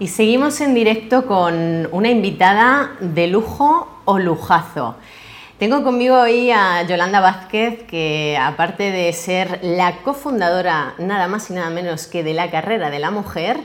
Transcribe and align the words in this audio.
Y 0.00 0.08
seguimos 0.08 0.62
en 0.62 0.74
directo 0.74 1.26
con 1.26 1.86
una 1.92 2.08
invitada 2.08 2.92
de 3.00 3.26
lujo 3.26 3.86
o 4.06 4.18
lujazo. 4.18 4.96
Tengo 5.58 5.84
conmigo 5.84 6.18
hoy 6.18 6.50
a 6.50 6.84
Yolanda 6.84 7.20
Vázquez, 7.20 7.82
que 7.82 8.38
aparte 8.40 8.92
de 8.92 9.12
ser 9.12 9.60
la 9.60 9.96
cofundadora 9.98 10.94
nada 10.96 11.28
más 11.28 11.50
y 11.50 11.52
nada 11.52 11.68
menos 11.68 12.06
que 12.06 12.24
de 12.24 12.32
la 12.32 12.50
carrera 12.50 12.88
de 12.88 12.98
la 12.98 13.10
mujer, 13.10 13.58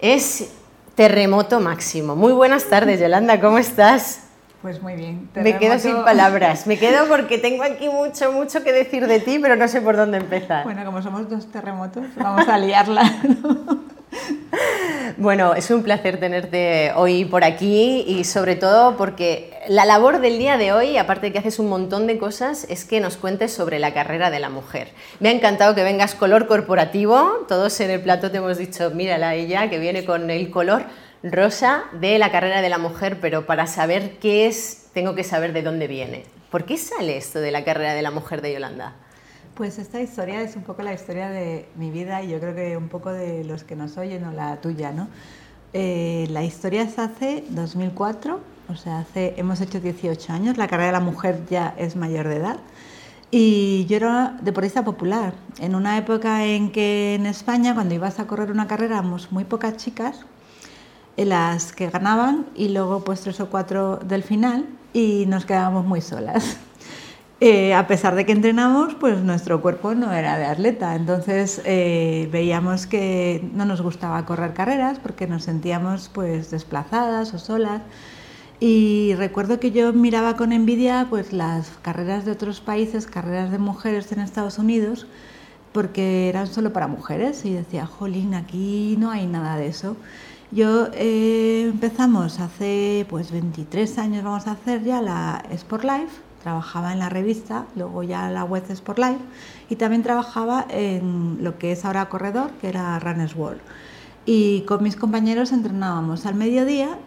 es 0.00 0.54
terremoto 0.94 1.60
máximo. 1.60 2.16
Muy 2.16 2.32
buenas 2.32 2.64
tardes, 2.64 2.98
Yolanda, 2.98 3.38
¿cómo 3.38 3.58
estás? 3.58 4.24
Pues 4.62 4.80
muy 4.80 4.94
bien. 4.94 5.28
Me 5.34 5.58
quedo 5.58 5.78
sin 5.78 6.02
palabras. 6.02 6.66
Me 6.66 6.78
quedo 6.78 7.06
porque 7.08 7.36
tengo 7.36 7.62
aquí 7.62 7.90
mucho, 7.90 8.32
mucho 8.32 8.64
que 8.64 8.72
decir 8.72 9.06
de 9.06 9.20
ti, 9.20 9.38
pero 9.38 9.54
no 9.54 9.68
sé 9.68 9.82
por 9.82 9.98
dónde 9.98 10.16
empezar. 10.16 10.64
Bueno, 10.64 10.82
como 10.86 11.02
somos 11.02 11.28
dos 11.28 11.52
terremotos, 11.52 12.06
vamos 12.16 12.48
a 12.48 12.56
liarla. 12.56 13.02
Bueno, 15.16 15.54
es 15.54 15.70
un 15.70 15.82
placer 15.82 16.20
tenerte 16.20 16.92
hoy 16.94 17.24
por 17.24 17.42
aquí 17.42 18.04
y 18.06 18.24
sobre 18.24 18.54
todo 18.54 18.96
porque 18.96 19.52
la 19.66 19.84
labor 19.84 20.20
del 20.20 20.38
día 20.38 20.56
de 20.56 20.72
hoy, 20.72 20.96
aparte 20.96 21.26
de 21.26 21.32
que 21.32 21.38
haces 21.40 21.58
un 21.58 21.68
montón 21.68 22.06
de 22.06 22.18
cosas, 22.18 22.66
es 22.68 22.84
que 22.84 23.00
nos 23.00 23.16
cuentes 23.16 23.52
sobre 23.52 23.78
la 23.80 23.92
carrera 23.92 24.30
de 24.30 24.38
la 24.38 24.48
mujer. 24.48 24.92
Me 25.18 25.30
ha 25.30 25.32
encantado 25.32 25.74
que 25.74 25.82
vengas 25.82 26.14
color 26.14 26.46
corporativo, 26.46 27.44
todos 27.48 27.80
en 27.80 27.90
el 27.90 28.00
plato 28.00 28.30
te 28.30 28.36
hemos 28.36 28.58
dicho, 28.58 28.90
mírala 28.90 29.34
ella, 29.34 29.68
que 29.70 29.80
viene 29.80 30.04
con 30.04 30.30
el 30.30 30.50
color 30.50 30.84
rosa 31.22 31.84
de 31.92 32.18
la 32.18 32.30
carrera 32.30 32.62
de 32.62 32.68
la 32.68 32.78
mujer, 32.78 33.18
pero 33.20 33.44
para 33.44 33.66
saber 33.66 34.18
qué 34.20 34.46
es, 34.46 34.88
tengo 34.92 35.14
que 35.14 35.24
saber 35.24 35.52
de 35.52 35.62
dónde 35.62 35.88
viene. 35.88 36.26
¿Por 36.50 36.64
qué 36.64 36.76
sale 36.76 37.16
esto 37.16 37.40
de 37.40 37.50
la 37.50 37.64
carrera 37.64 37.94
de 37.94 38.02
la 38.02 38.10
mujer 38.10 38.40
de 38.40 38.52
Yolanda? 38.52 38.94
Pues 39.58 39.80
esta 39.80 40.00
historia 40.00 40.40
es 40.40 40.54
un 40.54 40.62
poco 40.62 40.82
la 40.82 40.94
historia 40.94 41.30
de 41.30 41.68
mi 41.74 41.90
vida 41.90 42.22
y 42.22 42.28
yo 42.28 42.38
creo 42.38 42.54
que 42.54 42.76
un 42.76 42.88
poco 42.88 43.10
de 43.10 43.42
los 43.42 43.64
que 43.64 43.74
nos 43.74 43.98
oyen 43.98 44.22
o 44.22 44.30
la 44.30 44.60
tuya, 44.60 44.92
¿no? 44.92 45.08
Eh, 45.72 46.28
la 46.30 46.44
historia 46.44 46.88
se 46.88 47.00
hace 47.00 47.44
2004, 47.48 48.38
o 48.68 48.76
sea, 48.76 49.00
hace, 49.00 49.34
hemos 49.36 49.60
hecho 49.60 49.80
18 49.80 50.32
años, 50.32 50.58
la 50.58 50.68
carrera 50.68 50.86
de 50.86 50.92
la 50.92 51.00
mujer 51.00 51.40
ya 51.50 51.74
es 51.76 51.96
mayor 51.96 52.28
de 52.28 52.36
edad. 52.36 52.58
Y 53.32 53.84
yo 53.86 53.96
era 53.96 54.38
deportista 54.42 54.84
popular. 54.84 55.34
En 55.58 55.74
una 55.74 55.98
época 55.98 56.44
en 56.44 56.70
que 56.70 57.16
en 57.16 57.26
España, 57.26 57.74
cuando 57.74 57.96
ibas 57.96 58.20
a 58.20 58.28
correr 58.28 58.52
una 58.52 58.68
carrera, 58.68 58.98
éramos 58.98 59.32
muy 59.32 59.42
pocas 59.42 59.76
chicas 59.76 60.20
en 61.16 61.30
las 61.30 61.72
que 61.72 61.90
ganaban 61.90 62.46
y 62.54 62.68
luego 62.68 63.02
pues 63.02 63.22
tres 63.22 63.40
o 63.40 63.50
cuatro 63.50 63.96
del 63.96 64.22
final 64.22 64.66
y 64.92 65.24
nos 65.26 65.44
quedábamos 65.46 65.84
muy 65.84 66.00
solas. 66.00 66.58
Eh, 67.40 67.72
a 67.72 67.86
pesar 67.86 68.16
de 68.16 68.26
que 68.26 68.32
entrenamos, 68.32 68.96
pues 68.96 69.22
nuestro 69.22 69.60
cuerpo 69.62 69.94
no 69.94 70.12
era 70.12 70.36
de 70.38 70.46
atleta. 70.46 70.96
Entonces 70.96 71.62
eh, 71.64 72.28
veíamos 72.32 72.86
que 72.86 73.48
no 73.54 73.64
nos 73.64 73.80
gustaba 73.80 74.26
correr 74.26 74.54
carreras 74.54 74.98
porque 74.98 75.28
nos 75.28 75.44
sentíamos 75.44 76.10
pues 76.12 76.50
desplazadas 76.50 77.32
o 77.34 77.38
solas. 77.38 77.82
Y 78.60 79.14
recuerdo 79.16 79.60
que 79.60 79.70
yo 79.70 79.92
miraba 79.92 80.36
con 80.36 80.52
envidia 80.52 81.06
pues 81.08 81.32
las 81.32 81.70
carreras 81.82 82.24
de 82.24 82.32
otros 82.32 82.60
países, 82.60 83.06
carreras 83.06 83.52
de 83.52 83.58
mujeres 83.58 84.10
en 84.10 84.18
Estados 84.18 84.58
Unidos, 84.58 85.06
porque 85.72 86.28
eran 86.28 86.48
solo 86.48 86.72
para 86.72 86.88
mujeres 86.88 87.44
y 87.44 87.52
decía, 87.52 87.86
jolín, 87.86 88.34
aquí 88.34 88.96
no 88.98 89.12
hay 89.12 89.26
nada 89.26 89.56
de 89.56 89.68
eso. 89.68 89.96
Yo 90.50 90.88
eh, 90.94 91.68
empezamos 91.70 92.40
hace 92.40 93.06
pues 93.08 93.30
23 93.30 93.98
años, 93.98 94.24
vamos 94.24 94.46
a 94.48 94.52
hacer 94.52 94.82
ya 94.82 95.02
la 95.02 95.44
Sport 95.50 95.84
Life, 95.84 96.27
trabajaba 96.42 96.92
en 96.92 96.98
la 96.98 97.08
revista, 97.08 97.66
luego 97.76 98.02
ya 98.02 98.30
la 98.30 98.44
web 98.44 98.64
Sport 98.68 98.98
Life 98.98 99.20
y 99.68 99.76
también 99.76 100.02
trabajaba 100.02 100.66
en 100.70 101.38
lo 101.40 101.58
que 101.58 101.72
es 101.72 101.84
ahora 101.84 102.08
Corredor, 102.08 102.50
que 102.60 102.68
era 102.68 102.98
Runners 102.98 103.34
World. 103.36 103.60
Y 104.26 104.62
con 104.62 104.82
mis 104.82 104.96
compañeros 104.96 105.52
entrenábamos 105.52 106.26
al 106.26 106.34
mediodía, 106.34 106.98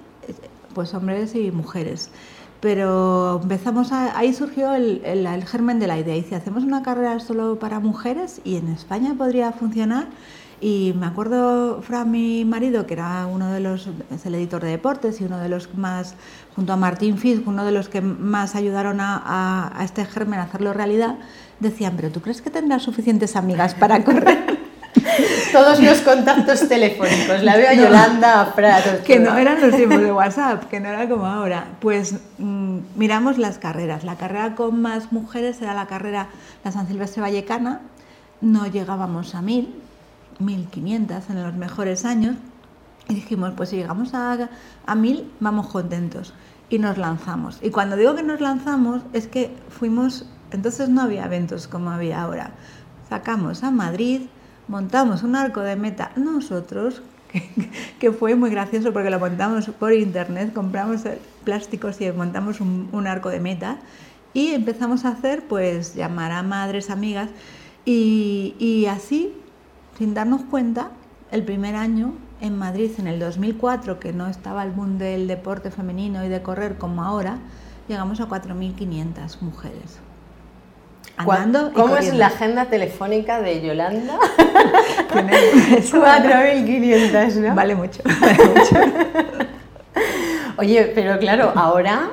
pues 0.73 0.93
hombres 0.93 1.35
y 1.35 1.51
mujeres. 1.51 2.09
Pero 2.59 3.39
empezamos 3.41 3.91
ahí 3.91 4.33
surgió 4.33 4.73
el, 4.73 5.01
el, 5.03 5.45
germen 5.45 5.79
de 5.79 5.87
la 5.87 5.97
idea. 5.97 6.15
Y 6.15 6.23
si 6.23 6.35
hacemos 6.35 6.63
una 6.63 6.83
carrera 6.83 7.19
solo 7.19 7.57
para 7.57 7.79
mujeres 7.79 8.39
y 8.43 8.55
en 8.55 8.67
España 8.67 9.15
podría 9.17 9.51
funcionar, 9.51 10.07
y 10.61 10.93
me 10.95 11.07
acuerdo, 11.07 11.81
Fran, 11.81 12.11
mi 12.11 12.45
marido, 12.45 12.85
que 12.85 12.93
era 12.93 13.25
uno 13.25 13.51
de 13.51 13.59
los, 13.59 13.89
es 14.13 14.25
el 14.27 14.35
editor 14.35 14.61
de 14.61 14.69
deportes 14.69 15.19
y 15.19 15.23
uno 15.23 15.39
de 15.39 15.49
los 15.49 15.73
más, 15.73 16.13
junto 16.55 16.71
a 16.71 16.75
Martín 16.75 17.17
Fisk, 17.17 17.47
uno 17.47 17.65
de 17.65 17.71
los 17.71 17.89
que 17.89 18.01
más 18.01 18.53
ayudaron 18.53 18.99
a, 19.01 19.73
este 19.83 20.05
germen 20.05 20.39
a 20.39 20.43
hacerlo 20.43 20.71
realidad, 20.71 21.15
decían, 21.59 21.93
pero 21.95 22.11
¿tú 22.11 22.21
crees 22.21 22.43
que 22.43 22.51
tendrás 22.51 22.83
suficientes 22.83 23.35
amigas 23.35 23.73
para 23.73 24.03
correr? 24.03 24.59
Todos 25.51 25.79
los 25.79 25.99
contactos 26.01 26.67
telefónicos, 26.69 27.41
la 27.41 27.57
veo 27.57 27.69
a 27.69 27.73
Yolanda, 27.73 28.41
a 28.41 28.45
Fran. 28.45 28.83
Que 29.03 29.19
no 29.19 29.35
eran 29.35 29.59
los 29.61 29.75
tiempos 29.75 29.99
de 29.99 30.11
WhatsApp, 30.11 30.65
que 30.69 30.79
no 30.79 30.89
era 30.89 31.09
como 31.09 31.25
ahora. 31.25 31.65
Pues 31.79 32.15
mm, 32.37 32.77
miramos 32.95 33.39
las 33.39 33.57
carreras. 33.57 34.03
La 34.03 34.15
carrera 34.15 34.53
con 34.53 34.79
más 34.79 35.11
mujeres 35.11 35.59
era 35.61 35.73
la 35.73 35.87
carrera, 35.87 36.27
la 36.63 36.71
San 36.71 36.87
Silvestre 36.87 37.21
Vallecana, 37.21 37.81
no 38.41 38.67
llegábamos 38.67 39.33
a 39.33 39.41
mil, 39.41 39.81
1.500 40.39 41.29
en 41.29 41.43
los 41.43 41.53
mejores 41.55 42.05
años. 42.05 42.35
Y 43.09 43.15
dijimos, 43.15 43.53
pues 43.55 43.69
si 43.69 43.77
llegamos 43.77 44.13
a, 44.13 44.33
a 44.33 44.95
1.000, 44.95 45.25
vamos 45.39 45.67
contentos. 45.67 46.33
Y 46.69 46.79
nos 46.79 46.97
lanzamos. 46.97 47.59
Y 47.61 47.69
cuando 47.69 47.95
digo 47.97 48.15
que 48.15 48.23
nos 48.23 48.39
lanzamos, 48.39 49.01
es 49.13 49.27
que 49.27 49.53
fuimos, 49.69 50.25
entonces 50.51 50.89
no 50.89 51.01
había 51.01 51.25
eventos 51.25 51.67
como 51.67 51.89
había 51.89 52.21
ahora. 52.21 52.51
Sacamos 53.09 53.63
a 53.63 53.71
Madrid, 53.71 54.21
montamos 54.67 55.23
un 55.23 55.35
arco 55.35 55.59
de 55.59 55.75
meta 55.75 56.11
nosotros, 56.15 57.01
que, 57.99 58.11
fue 58.11 58.35
muy 58.35 58.49
gracioso 58.49 58.93
porque 58.93 59.09
lo 59.09 59.19
montamos 59.19 59.65
por 59.67 59.93
internet, 59.93 60.53
compramos 60.53 61.01
plásticos 61.43 61.99
y 62.01 62.11
montamos 62.11 62.61
un, 62.61 63.07
arco 63.07 63.29
de 63.29 63.39
meta 63.39 63.77
y 64.33 64.49
empezamos 64.49 65.05
a 65.05 65.09
hacer, 65.09 65.43
pues 65.47 65.95
llamar 65.95 66.31
a 66.31 66.43
madres, 66.43 66.89
amigas 66.89 67.29
y, 67.85 68.55
y 68.59 68.85
así 68.85 69.33
sin 69.97 70.13
darnos 70.13 70.41
cuenta, 70.49 70.89
el 71.31 71.43
primer 71.43 71.75
año 71.75 72.13
en 72.41 72.57
Madrid, 72.57 72.91
en 72.97 73.07
el 73.07 73.19
2004, 73.19 73.99
que 73.99 74.13
no 74.13 74.27
estaba 74.27 74.63
el 74.63 74.71
boom 74.71 74.97
del 74.97 75.27
deporte 75.27 75.71
femenino 75.71 76.25
y 76.25 76.29
de 76.29 76.41
correr 76.41 76.77
como 76.77 77.03
ahora, 77.03 77.37
llegamos 77.87 78.19
a 78.19 78.27
4.500 78.27 79.41
mujeres. 79.41 79.99
¿Cómo 81.73 81.97
es 81.97 82.13
la 82.13 82.27
agenda 82.27 82.65
telefónica 82.65 83.41
de 83.41 83.61
Yolanda? 83.61 84.17
4.500, 85.13 87.35
¿no? 87.35 87.55
Vale 87.55 87.75
mucho, 87.75 88.01
vale 88.19 88.45
mucho. 88.45 88.75
Oye, 90.57 90.91
pero 90.95 91.19
claro, 91.19 91.53
ahora 91.55 92.09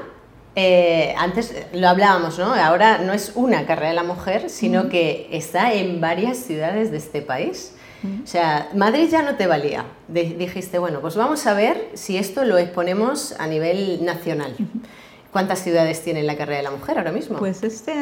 eh, 0.61 1.15
antes 1.17 1.55
lo 1.73 1.89
hablábamos, 1.89 2.37
¿no? 2.37 2.53
Ahora 2.53 2.99
no 2.99 3.13
es 3.13 3.31
una 3.37 3.65
carrera 3.65 3.91
de 3.91 3.95
la 3.95 4.03
mujer, 4.03 4.51
sino 4.51 4.89
que 4.89 5.29
está 5.31 5.73
en 5.73 6.01
varias 6.01 6.37
ciudades 6.37 6.91
de 6.91 6.97
este 6.97 7.23
país. 7.23 7.75
O 8.25 8.27
sea, 8.27 8.69
Madrid 8.75 9.09
ya 9.09 9.23
no 9.23 9.37
te 9.37 9.47
valía. 9.47 9.85
dijiste, 10.09 10.81
bueno, 10.81 11.01
pues 11.01 11.15
vamos 11.15 11.47
a 11.47 11.55
ver 11.55 11.91
si 11.95 12.17
esto 12.17 12.45
lo 12.45 12.59
exponemos 12.59 13.37
a 13.39 13.47
nivel 13.47 14.05
nacional. 14.05 14.57
¿Cuántas 15.33 15.61
ciudades 15.61 16.03
tiene 16.03 16.25
la 16.25 16.37
carrera 16.37 16.57
de 16.57 16.65
la 16.65 16.71
mujer 16.73 16.99
ahora 16.99 17.13
mismo? 17.13 17.39
Pues 17.39 17.63
este 17.63 17.93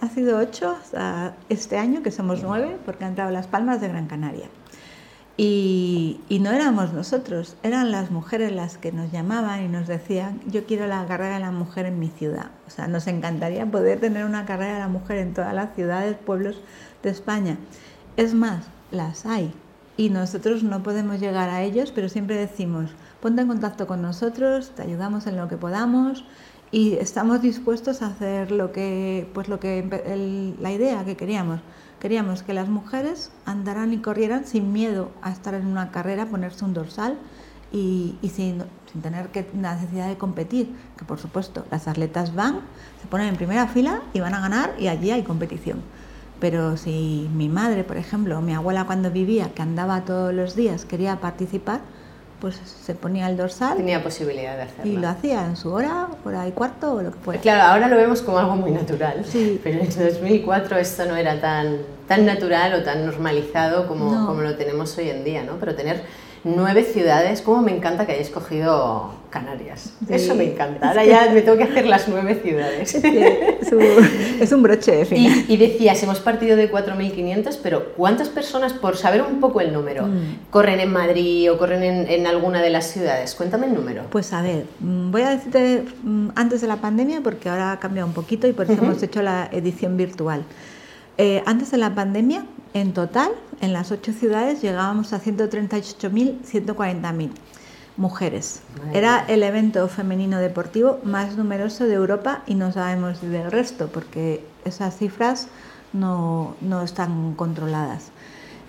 ha 0.00 0.08
sido 0.08 0.38
ocho 0.38 0.76
este 1.48 1.78
año, 1.78 2.02
que 2.02 2.10
somos 2.10 2.42
nueve, 2.42 2.76
porque 2.84 3.04
han 3.04 3.10
entrado 3.10 3.30
Las 3.30 3.46
Palmas 3.46 3.80
de 3.80 3.86
Gran 3.86 4.08
Canaria. 4.08 4.48
Y, 5.42 6.38
no 6.42 6.50
éramos 6.50 6.92
nosotros, 6.92 7.56
eran 7.62 7.90
las 7.90 8.10
mujeres 8.10 8.52
las 8.52 8.76
que 8.76 8.92
nos 8.92 9.10
llamaban 9.10 9.64
y 9.64 9.68
nos 9.68 9.88
decían, 9.88 10.38
yo 10.46 10.66
quiero 10.66 10.86
la 10.86 11.06
carrera 11.06 11.36
de 11.36 11.40
la 11.40 11.50
mujer 11.50 11.86
en 11.86 11.98
mi 11.98 12.08
ciudad. 12.08 12.50
O 12.66 12.70
sea, 12.70 12.88
nos 12.88 13.06
encantaría 13.06 13.64
poder 13.64 14.00
tener 14.00 14.26
una 14.26 14.44
carrera 14.44 14.74
de 14.74 14.80
la 14.80 14.88
mujer 14.88 15.16
en 15.16 15.32
todas 15.32 15.54
las 15.54 15.74
ciudades, 15.74 16.18
pueblos 16.18 16.60
de 17.02 17.08
España. 17.08 17.56
Es 18.18 18.34
más, 18.34 18.66
las 18.90 19.24
hay 19.24 19.54
y 19.96 20.10
nosotros 20.10 20.62
no 20.62 20.82
podemos 20.82 21.20
llegar 21.20 21.48
a 21.48 21.62
ellos, 21.62 21.90
pero 21.90 22.10
siempre 22.10 22.36
decimos, 22.36 22.90
ponte 23.22 23.40
en 23.40 23.48
contacto 23.48 23.86
con 23.86 24.02
nosotros, 24.02 24.72
te 24.76 24.82
ayudamos 24.82 25.26
en 25.26 25.38
lo 25.38 25.48
que 25.48 25.56
podamos 25.56 26.26
y 26.70 26.96
estamos 26.96 27.40
dispuestos 27.40 28.02
a 28.02 28.08
hacer 28.08 28.50
lo 28.50 28.72
que, 28.72 29.26
pues 29.32 29.48
lo 29.48 29.58
que 29.58 30.54
la 30.60 30.70
idea 30.70 31.02
que 31.06 31.16
queríamos. 31.16 31.60
Queríamos 32.00 32.42
que 32.42 32.54
las 32.54 32.68
mujeres 32.68 33.30
andaran 33.44 33.92
y 33.92 33.98
corrieran 33.98 34.46
sin 34.46 34.72
miedo 34.72 35.10
a 35.20 35.30
estar 35.30 35.52
en 35.52 35.66
una 35.66 35.90
carrera, 35.90 36.24
ponerse 36.24 36.64
un 36.64 36.72
dorsal 36.72 37.18
y, 37.72 38.16
sin, 38.32 38.62
tener 39.02 39.28
que, 39.28 39.46
necesidad 39.52 40.08
de 40.08 40.16
competir. 40.16 40.74
Que 40.96 41.04
por 41.04 41.18
supuesto, 41.18 41.66
las 41.70 41.88
atletas 41.88 42.34
van, 42.34 42.60
se 43.02 43.06
ponen 43.06 43.28
en 43.28 43.36
primera 43.36 43.66
fila 43.66 44.00
y 44.14 44.20
van 44.20 44.32
a 44.32 44.40
ganar 44.40 44.74
y 44.78 44.88
allí 44.88 45.10
hay 45.10 45.24
competición. 45.24 45.82
Pero 46.40 46.78
si 46.78 47.28
mi 47.34 47.50
madre, 47.50 47.84
por 47.84 47.98
ejemplo, 47.98 48.38
o 48.38 48.40
mi 48.40 48.54
abuela 48.54 48.86
cuando 48.86 49.10
vivía, 49.10 49.52
que 49.52 49.60
andaba 49.60 50.06
todos 50.06 50.32
los 50.32 50.56
días, 50.56 50.86
quería 50.86 51.20
participar, 51.20 51.82
pues 52.40 52.56
se 52.56 52.94
ponía 52.94 53.28
el 53.28 53.36
dorsal. 53.36 53.76
Tenía 53.76 54.02
posibilidad 54.02 54.56
de 54.56 54.62
hacerlo. 54.62 54.92
Y 54.92 54.96
lo 54.96 55.08
hacía 55.08 55.44
en 55.44 55.56
su 55.56 55.72
hora, 55.72 56.08
hora 56.24 56.48
y 56.48 56.52
cuarto 56.52 56.94
o 56.94 57.02
lo 57.02 57.12
que 57.12 57.18
fuera. 57.18 57.40
Claro, 57.40 57.62
ahora 57.62 57.88
lo 57.88 57.96
vemos 57.96 58.22
como 58.22 58.38
algo 58.38 58.56
muy 58.56 58.70
natural. 58.70 59.24
Sí. 59.26 59.60
Pero 59.64 59.80
en 59.80 59.88
2004 59.88 60.78
esto 60.78 61.04
no 61.06 61.16
era 61.16 61.40
tan, 61.40 61.78
tan 62.08 62.24
natural 62.24 62.74
o 62.74 62.82
tan 62.82 63.04
normalizado 63.04 63.86
como, 63.86 64.26
como 64.26 64.40
lo 64.40 64.56
tenemos 64.56 64.96
hoy 64.98 65.10
en 65.10 65.24
día, 65.24 65.42
¿no? 65.42 65.56
Pero 65.60 65.74
tener 65.74 66.02
Nueve 66.42 66.84
ciudades, 66.84 67.42
cómo 67.42 67.60
me 67.60 67.76
encanta 67.76 68.06
que 68.06 68.12
hayáis 68.12 68.30
cogido 68.30 69.12
Canarias. 69.30 69.92
Eso 70.08 70.34
me 70.34 70.52
encanta. 70.52 70.88
Ahora 70.88 71.04
ya 71.06 71.30
me 71.32 71.42
tengo 71.42 71.56
que 71.56 71.64
hacer 71.64 71.86
las 71.86 72.08
nueve 72.08 72.40
ciudades. 72.42 72.94
Es, 72.94 74.52
un, 74.52 74.62
broche 74.62 74.92
de 74.92 75.04
fin. 75.04 75.44
Y, 75.48 75.56
decías, 75.56 76.02
hemos 76.02 76.18
partido 76.20 76.56
de 76.56 76.70
4.500, 76.70 77.58
pero 77.62 77.92
¿cuántas 77.96 78.28
personas, 78.28 78.72
por 78.72 78.96
saber 78.96 79.22
un 79.22 79.38
poco 79.38 79.60
el 79.60 79.72
número, 79.72 80.06
mm. 80.06 80.48
corren 80.50 80.80
en 80.80 80.92
Madrid 80.92 81.52
o 81.52 81.58
corren 81.58 81.82
en, 81.82 82.26
alguna 82.26 82.60
de 82.60 82.70
las 82.70 82.90
ciudades? 82.90 83.34
Cuéntame 83.34 83.66
el 83.66 83.74
número. 83.74 84.04
Pues 84.10 84.32
a 84.32 84.42
ver, 84.42 84.64
mm, 84.80 85.10
voy 85.10 85.22
a 85.22 85.30
decirte 85.30 85.84
mm, 86.02 86.30
antes 86.34 86.60
de 86.60 86.66
la 86.66 86.76
pandemia, 86.76 87.20
porque 87.22 87.48
ahora 87.48 87.72
ha 87.72 87.78
cambiado 87.78 88.08
un 88.08 88.14
poquito 88.14 88.48
y 88.48 88.52
por 88.52 88.70
eso 88.70 88.82
hemos 88.82 89.02
hecho 89.02 89.22
la 89.22 89.48
edición 89.52 89.96
virtual. 89.96 90.44
Eh, 91.18 91.42
antes 91.46 91.70
de 91.70 91.76
la 91.76 91.94
pandemia, 91.94 92.44
en 92.72 92.92
total, 92.92 93.30
en 93.60 93.72
las 93.72 93.92
ocho 93.92 94.12
ciudades 94.12 94.62
llegábamos 94.62 95.12
a 95.12 95.20
138.000, 95.20 96.40
140.000 96.42 97.30
mujeres. 97.96 98.62
Era 98.94 99.24
el 99.28 99.42
evento 99.42 99.86
femenino 99.88 100.38
deportivo 100.38 100.98
más 101.04 101.36
numeroso 101.36 101.84
de 101.84 101.94
Europa 101.94 102.42
y 102.46 102.54
no 102.54 102.72
sabemos 102.72 103.20
del 103.20 103.50
resto 103.50 103.88
porque 103.88 104.44
esas 104.64 104.96
cifras 104.96 105.48
no, 105.92 106.56
están 106.82 107.34
controladas. 107.34 108.10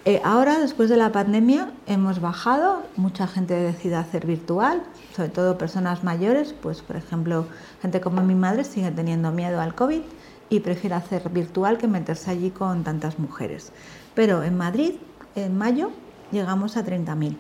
Eh, 0.03 0.19
ahora, 0.23 0.59
después 0.59 0.89
de 0.89 0.97
la 0.97 1.11
pandemia, 1.11 1.71
hemos 1.85 2.19
bajado, 2.19 2.81
mucha 2.97 3.27
gente 3.27 3.53
decide 3.53 3.95
hacer 3.95 4.25
virtual, 4.25 4.81
sobre 5.15 5.29
todo 5.29 5.59
personas 5.59 6.03
mayores, 6.03 6.55
pues 6.59 6.81
por 6.81 6.95
ejemplo, 6.95 7.45
gente 7.83 8.01
como 8.01 8.23
mi 8.23 8.33
madre 8.33 8.63
sigue 8.63 8.89
teniendo 8.89 9.31
miedo 9.31 9.61
al 9.61 9.75
COVID 9.75 10.01
y 10.49 10.59
prefiere 10.59 10.95
hacer 10.95 11.29
virtual 11.29 11.77
que 11.77 11.87
meterse 11.87 12.31
allí 12.31 12.49
con 12.49 12.83
tantas 12.83 13.19
mujeres. 13.19 13.71
Pero 14.13 14.43
en 14.43 14.57
Madrid, 14.57 14.93
en 15.35 15.57
mayo, 15.57 15.91
llegamos 16.31 16.77
a 16.77 16.85
30.000 16.85 17.35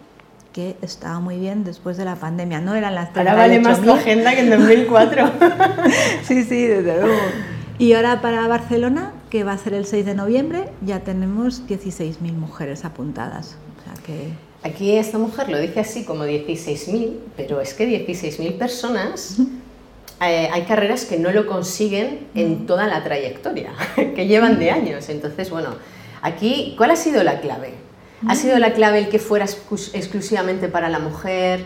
que 0.53 0.75
estaba 0.81 1.19
muy 1.19 1.37
bien 1.37 1.63
después 1.63 1.97
de 1.97 2.05
la 2.05 2.15
pandemia. 2.15 2.59
No 2.59 2.75
eran 2.75 2.95
las 2.95 3.15
Ahora 3.15 3.35
vale 3.35 3.59
más 3.59 3.81
tu 3.81 3.91
agenda 3.91 4.33
que 4.33 4.41
en 4.41 4.49
2004. 4.49 5.31
sí, 6.23 6.43
sí, 6.43 6.67
desde 6.67 7.01
luego. 7.01 7.19
Y 7.77 7.93
ahora 7.93 8.21
para 8.21 8.47
Barcelona, 8.47 9.13
que 9.29 9.43
va 9.43 9.53
a 9.53 9.57
ser 9.57 9.73
el 9.73 9.85
6 9.85 10.05
de 10.05 10.13
noviembre, 10.13 10.69
ya 10.85 10.99
tenemos 10.99 11.67
16.000 11.67 12.33
mujeres 12.33 12.85
apuntadas. 12.85 13.55
O 13.79 13.83
sea 13.83 14.03
que... 14.03 14.33
Aquí 14.63 14.91
esta 14.91 15.17
mujer 15.17 15.49
lo 15.49 15.57
dice 15.57 15.79
así 15.79 16.03
como 16.03 16.25
16.000, 16.25 17.17
pero 17.35 17.61
es 17.61 17.73
que 17.73 17.87
16.000 17.87 18.57
personas... 18.57 19.37
Eh, 20.23 20.49
hay 20.51 20.61
carreras 20.65 21.05
que 21.05 21.17
no 21.17 21.31
lo 21.31 21.47
consiguen 21.47 22.27
en 22.35 22.67
toda 22.67 22.85
la 22.85 23.03
trayectoria, 23.03 23.71
que 23.95 24.27
llevan 24.27 24.59
de 24.59 24.69
años. 24.69 25.09
Entonces, 25.09 25.49
bueno, 25.49 25.69
aquí, 26.21 26.75
¿cuál 26.77 26.91
ha 26.91 26.95
sido 26.95 27.23
la 27.23 27.39
clave? 27.41 27.73
¿Ha 28.27 28.35
sido 28.35 28.59
la 28.59 28.73
clave 28.73 28.99
el 28.99 29.09
que 29.09 29.17
fuera 29.19 29.45
exclusivamente 29.45 30.67
para 30.67 30.89
la 30.89 30.99
mujer? 30.99 31.65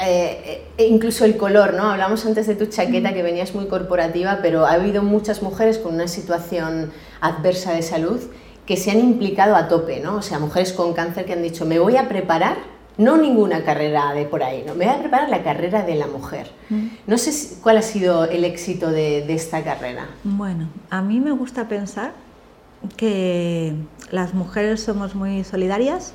Eh, 0.00 0.68
e 0.76 0.86
incluso 0.86 1.24
el 1.24 1.36
color, 1.36 1.74
¿no? 1.74 1.90
Hablamos 1.90 2.26
antes 2.26 2.46
de 2.46 2.54
tu 2.54 2.66
chaqueta 2.66 3.14
que 3.14 3.22
venías 3.22 3.54
muy 3.54 3.66
corporativa, 3.66 4.40
pero 4.42 4.66
ha 4.66 4.72
habido 4.72 5.02
muchas 5.02 5.42
mujeres 5.42 5.78
con 5.78 5.94
una 5.94 6.06
situación 6.06 6.92
adversa 7.20 7.72
de 7.72 7.82
salud 7.82 8.20
que 8.66 8.76
se 8.76 8.90
han 8.90 9.00
implicado 9.00 9.56
a 9.56 9.68
tope, 9.68 10.00
¿no? 10.00 10.16
O 10.16 10.22
sea, 10.22 10.38
mujeres 10.38 10.72
con 10.72 10.92
cáncer 10.92 11.24
que 11.24 11.32
han 11.32 11.42
dicho, 11.42 11.64
me 11.64 11.78
voy 11.78 11.96
a 11.96 12.08
preparar, 12.08 12.56
no 12.98 13.16
ninguna 13.16 13.64
carrera 13.64 14.12
de 14.12 14.26
por 14.26 14.42
ahí, 14.42 14.64
no, 14.66 14.74
me 14.74 14.86
voy 14.86 14.94
a 14.94 14.98
preparar 14.98 15.28
la 15.30 15.42
carrera 15.42 15.82
de 15.82 15.94
la 15.94 16.06
mujer. 16.06 16.50
No 17.06 17.16
sé 17.16 17.56
cuál 17.62 17.78
ha 17.78 17.82
sido 17.82 18.24
el 18.24 18.44
éxito 18.44 18.90
de, 18.90 19.24
de 19.26 19.34
esta 19.34 19.62
carrera. 19.62 20.06
Bueno, 20.24 20.68
a 20.90 21.00
mí 21.00 21.20
me 21.20 21.30
gusta 21.30 21.68
pensar 21.68 22.12
que 22.96 23.74
las 24.10 24.34
mujeres 24.34 24.82
somos 24.82 25.14
muy 25.14 25.44
solidarias 25.44 26.12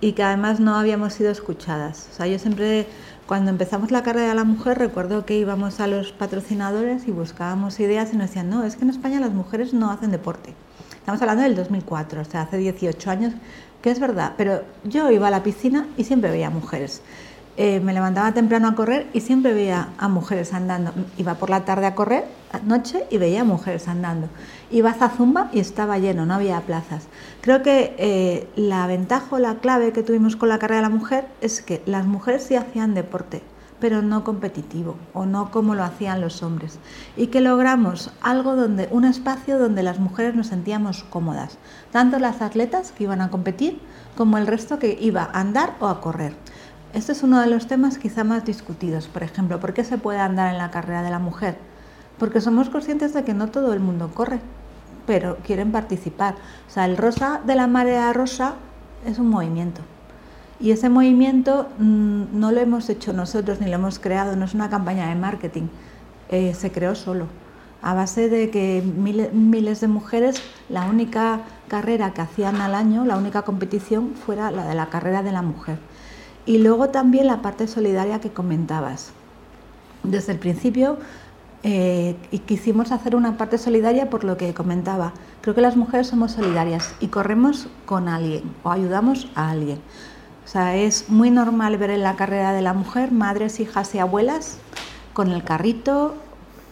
y 0.00 0.12
que 0.12 0.22
además 0.22 0.60
no 0.60 0.76
habíamos 0.76 1.14
sido 1.14 1.30
escuchadas. 1.30 2.08
O 2.12 2.16
sea, 2.16 2.26
yo 2.26 2.38
siempre, 2.38 2.86
cuando 3.26 3.50
empezamos 3.50 3.90
la 3.90 4.02
carrera 4.02 4.28
de 4.28 4.34
la 4.34 4.44
mujer, 4.44 4.78
recuerdo 4.78 5.26
que 5.26 5.38
íbamos 5.38 5.80
a 5.80 5.86
los 5.86 6.12
patrocinadores 6.12 7.08
y 7.08 7.10
buscábamos 7.10 7.80
ideas 7.80 8.12
y 8.12 8.16
nos 8.16 8.28
decían, 8.28 8.50
no, 8.50 8.64
es 8.64 8.76
que 8.76 8.84
en 8.84 8.90
España 8.90 9.20
las 9.20 9.32
mujeres 9.32 9.74
no 9.74 9.90
hacen 9.90 10.10
deporte. 10.10 10.54
Estamos 10.92 11.20
hablando 11.22 11.42
del 11.42 11.56
2004, 11.56 12.20
o 12.20 12.24
sea, 12.24 12.42
hace 12.42 12.58
18 12.58 13.10
años, 13.10 13.34
que 13.82 13.90
es 13.90 13.98
verdad, 13.98 14.34
pero 14.36 14.62
yo 14.84 15.10
iba 15.10 15.28
a 15.28 15.30
la 15.30 15.42
piscina 15.42 15.86
y 15.96 16.04
siempre 16.04 16.30
veía 16.30 16.50
mujeres. 16.50 17.02
Eh, 17.60 17.80
me 17.80 17.92
levantaba 17.92 18.30
temprano 18.30 18.68
a 18.68 18.76
correr 18.76 19.08
y 19.12 19.20
siempre 19.20 19.52
veía 19.52 19.88
a 19.98 20.06
mujeres 20.06 20.54
andando. 20.54 20.92
Iba 21.16 21.34
por 21.34 21.50
la 21.50 21.64
tarde 21.64 21.86
a 21.86 21.96
correr, 21.96 22.24
noche, 22.64 23.04
y 23.10 23.18
veía 23.18 23.40
a 23.40 23.44
mujeres 23.44 23.88
andando. 23.88 24.28
Iba 24.70 24.90
a 24.90 25.08
Zumba 25.08 25.50
y 25.52 25.58
estaba 25.58 25.98
lleno, 25.98 26.24
no 26.24 26.34
había 26.34 26.60
plazas. 26.60 27.08
Creo 27.40 27.64
que 27.64 27.96
eh, 27.98 28.48
la 28.54 28.86
ventaja 28.86 29.40
la 29.40 29.56
clave 29.56 29.92
que 29.92 30.04
tuvimos 30.04 30.36
con 30.36 30.50
la 30.50 30.60
carrera 30.60 30.82
de 30.82 30.88
la 30.88 30.96
mujer 30.96 31.26
es 31.40 31.60
que 31.60 31.82
las 31.84 32.06
mujeres 32.06 32.44
sí 32.44 32.54
hacían 32.54 32.94
deporte, 32.94 33.42
pero 33.80 34.02
no 34.02 34.22
competitivo 34.22 34.94
o 35.12 35.26
no 35.26 35.50
como 35.50 35.74
lo 35.74 35.82
hacían 35.82 36.20
los 36.20 36.44
hombres. 36.44 36.78
Y 37.16 37.26
que 37.26 37.40
logramos 37.40 38.12
algo 38.20 38.54
donde, 38.54 38.86
un 38.92 39.04
espacio 39.04 39.58
donde 39.58 39.82
las 39.82 39.98
mujeres 39.98 40.36
nos 40.36 40.46
sentíamos 40.46 41.02
cómodas, 41.02 41.58
tanto 41.90 42.20
las 42.20 42.40
atletas 42.40 42.92
que 42.92 43.02
iban 43.02 43.20
a 43.20 43.30
competir 43.30 43.80
como 44.16 44.38
el 44.38 44.46
resto 44.46 44.78
que 44.78 44.96
iba 45.00 45.24
a 45.24 45.40
andar 45.40 45.74
o 45.80 45.88
a 45.88 46.00
correr. 46.00 46.34
Este 46.98 47.12
es 47.12 47.22
uno 47.22 47.40
de 47.40 47.46
los 47.46 47.68
temas 47.68 47.96
quizá 47.96 48.24
más 48.24 48.44
discutidos. 48.44 49.06
Por 49.06 49.22
ejemplo, 49.22 49.60
¿por 49.60 49.72
qué 49.72 49.84
se 49.84 49.98
puede 49.98 50.18
andar 50.18 50.52
en 50.52 50.58
la 50.58 50.72
carrera 50.72 51.04
de 51.04 51.10
la 51.10 51.20
mujer? 51.20 51.56
Porque 52.18 52.40
somos 52.40 52.70
conscientes 52.70 53.14
de 53.14 53.22
que 53.22 53.34
no 53.34 53.52
todo 53.52 53.72
el 53.72 53.78
mundo 53.78 54.10
corre, 54.12 54.40
pero 55.06 55.36
quieren 55.44 55.70
participar. 55.70 56.34
O 56.66 56.70
sea, 56.72 56.86
el 56.86 56.96
rosa 56.96 57.40
de 57.46 57.54
la 57.54 57.68
marea 57.68 58.12
rosa 58.12 58.56
es 59.06 59.20
un 59.20 59.28
movimiento. 59.28 59.80
Y 60.58 60.72
ese 60.72 60.88
movimiento 60.88 61.68
mm, 61.78 62.36
no 62.36 62.50
lo 62.50 62.58
hemos 62.58 62.88
hecho 62.88 63.12
nosotros 63.12 63.60
ni 63.60 63.68
lo 63.68 63.76
hemos 63.76 64.00
creado, 64.00 64.34
no 64.34 64.44
es 64.44 64.54
una 64.54 64.68
campaña 64.68 65.08
de 65.08 65.14
marketing, 65.14 65.68
eh, 66.30 66.52
se 66.52 66.72
creó 66.72 66.96
solo. 66.96 67.28
A 67.80 67.94
base 67.94 68.28
de 68.28 68.50
que 68.50 68.82
miles 68.82 69.80
de 69.80 69.86
mujeres, 69.86 70.42
la 70.68 70.84
única 70.86 71.42
carrera 71.68 72.12
que 72.12 72.22
hacían 72.22 72.56
al 72.56 72.74
año, 72.74 73.04
la 73.04 73.16
única 73.16 73.42
competición, 73.42 74.14
fuera 74.14 74.50
la 74.50 74.66
de 74.66 74.74
la 74.74 74.86
carrera 74.86 75.22
de 75.22 75.30
la 75.30 75.42
mujer. 75.42 75.78
Y 76.48 76.56
luego 76.56 76.88
también 76.88 77.26
la 77.26 77.42
parte 77.42 77.68
solidaria 77.68 78.22
que 78.22 78.30
comentabas. 78.30 79.10
Desde 80.02 80.32
el 80.32 80.38
principio 80.38 80.96
eh, 81.62 82.16
quisimos 82.46 82.90
hacer 82.90 83.14
una 83.14 83.36
parte 83.36 83.58
solidaria 83.58 84.08
por 84.08 84.24
lo 84.24 84.38
que 84.38 84.54
comentaba. 84.54 85.12
Creo 85.42 85.54
que 85.54 85.60
las 85.60 85.76
mujeres 85.76 86.06
somos 86.06 86.32
solidarias 86.32 86.94
y 87.00 87.08
corremos 87.08 87.68
con 87.84 88.08
alguien 88.08 88.44
o 88.62 88.70
ayudamos 88.70 89.28
a 89.34 89.50
alguien. 89.50 89.78
O 90.46 90.48
sea, 90.48 90.74
es 90.74 91.10
muy 91.10 91.30
normal 91.30 91.76
ver 91.76 91.90
en 91.90 92.02
la 92.02 92.16
carrera 92.16 92.54
de 92.54 92.62
la 92.62 92.72
mujer 92.72 93.12
madres, 93.12 93.60
hijas 93.60 93.94
y 93.94 93.98
abuelas 93.98 94.56
con 95.12 95.30
el 95.30 95.44
carrito, 95.44 96.14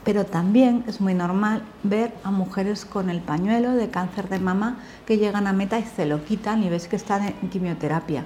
pero 0.05 0.25
también 0.25 0.85
es 0.87 1.03
muy 1.03 1.13
normal 1.13 1.63
ver 1.83 2.15
a 2.25 2.31
mujeres 2.31 2.87
con 2.87 3.11
el 3.11 3.21
pañuelo 3.21 3.73
de 3.73 3.91
cáncer 3.91 4.31
de 4.31 4.39
mama 4.39 4.79
que 5.05 5.19
llegan 5.19 5.47
a 5.47 5.53
meta 5.53 5.79
y 5.79 5.85
se 5.85 6.07
lo 6.07 6.25
quitan 6.25 6.63
y 6.63 6.71
ves 6.71 6.89
que 6.89 6.97
están 6.97 7.25
en 7.25 7.51
quimioterapia 7.51 8.25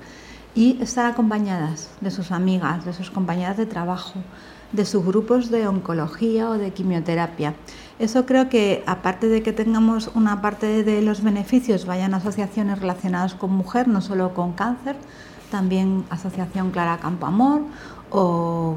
y 0.54 0.80
estar 0.82 1.06
acompañadas 1.06 1.88
de 2.00 2.10
sus 2.10 2.32
amigas, 2.32 2.84
de 2.84 2.92
sus 2.92 3.10
compañeras 3.10 3.56
de 3.56 3.66
trabajo, 3.66 4.14
de 4.72 4.84
sus 4.84 5.04
grupos 5.04 5.50
de 5.50 5.66
oncología 5.66 6.50
o 6.50 6.58
de 6.58 6.72
quimioterapia. 6.72 7.54
Eso 7.98 8.24
creo 8.26 8.48
que, 8.48 8.82
aparte 8.86 9.28
de 9.28 9.42
que 9.42 9.52
tengamos 9.52 10.10
una 10.14 10.40
parte 10.40 10.84
de 10.84 11.02
los 11.02 11.22
beneficios, 11.22 11.86
vayan 11.86 12.14
asociaciones 12.14 12.78
relacionadas 12.78 13.34
con 13.34 13.52
mujer, 13.52 13.88
no 13.88 14.00
solo 14.00 14.32
con 14.32 14.52
cáncer, 14.52 14.96
también 15.50 16.04
Asociación 16.10 16.70
Clara 16.70 16.98
Campo 16.98 17.26
Amor 17.26 17.62
o, 18.10 18.76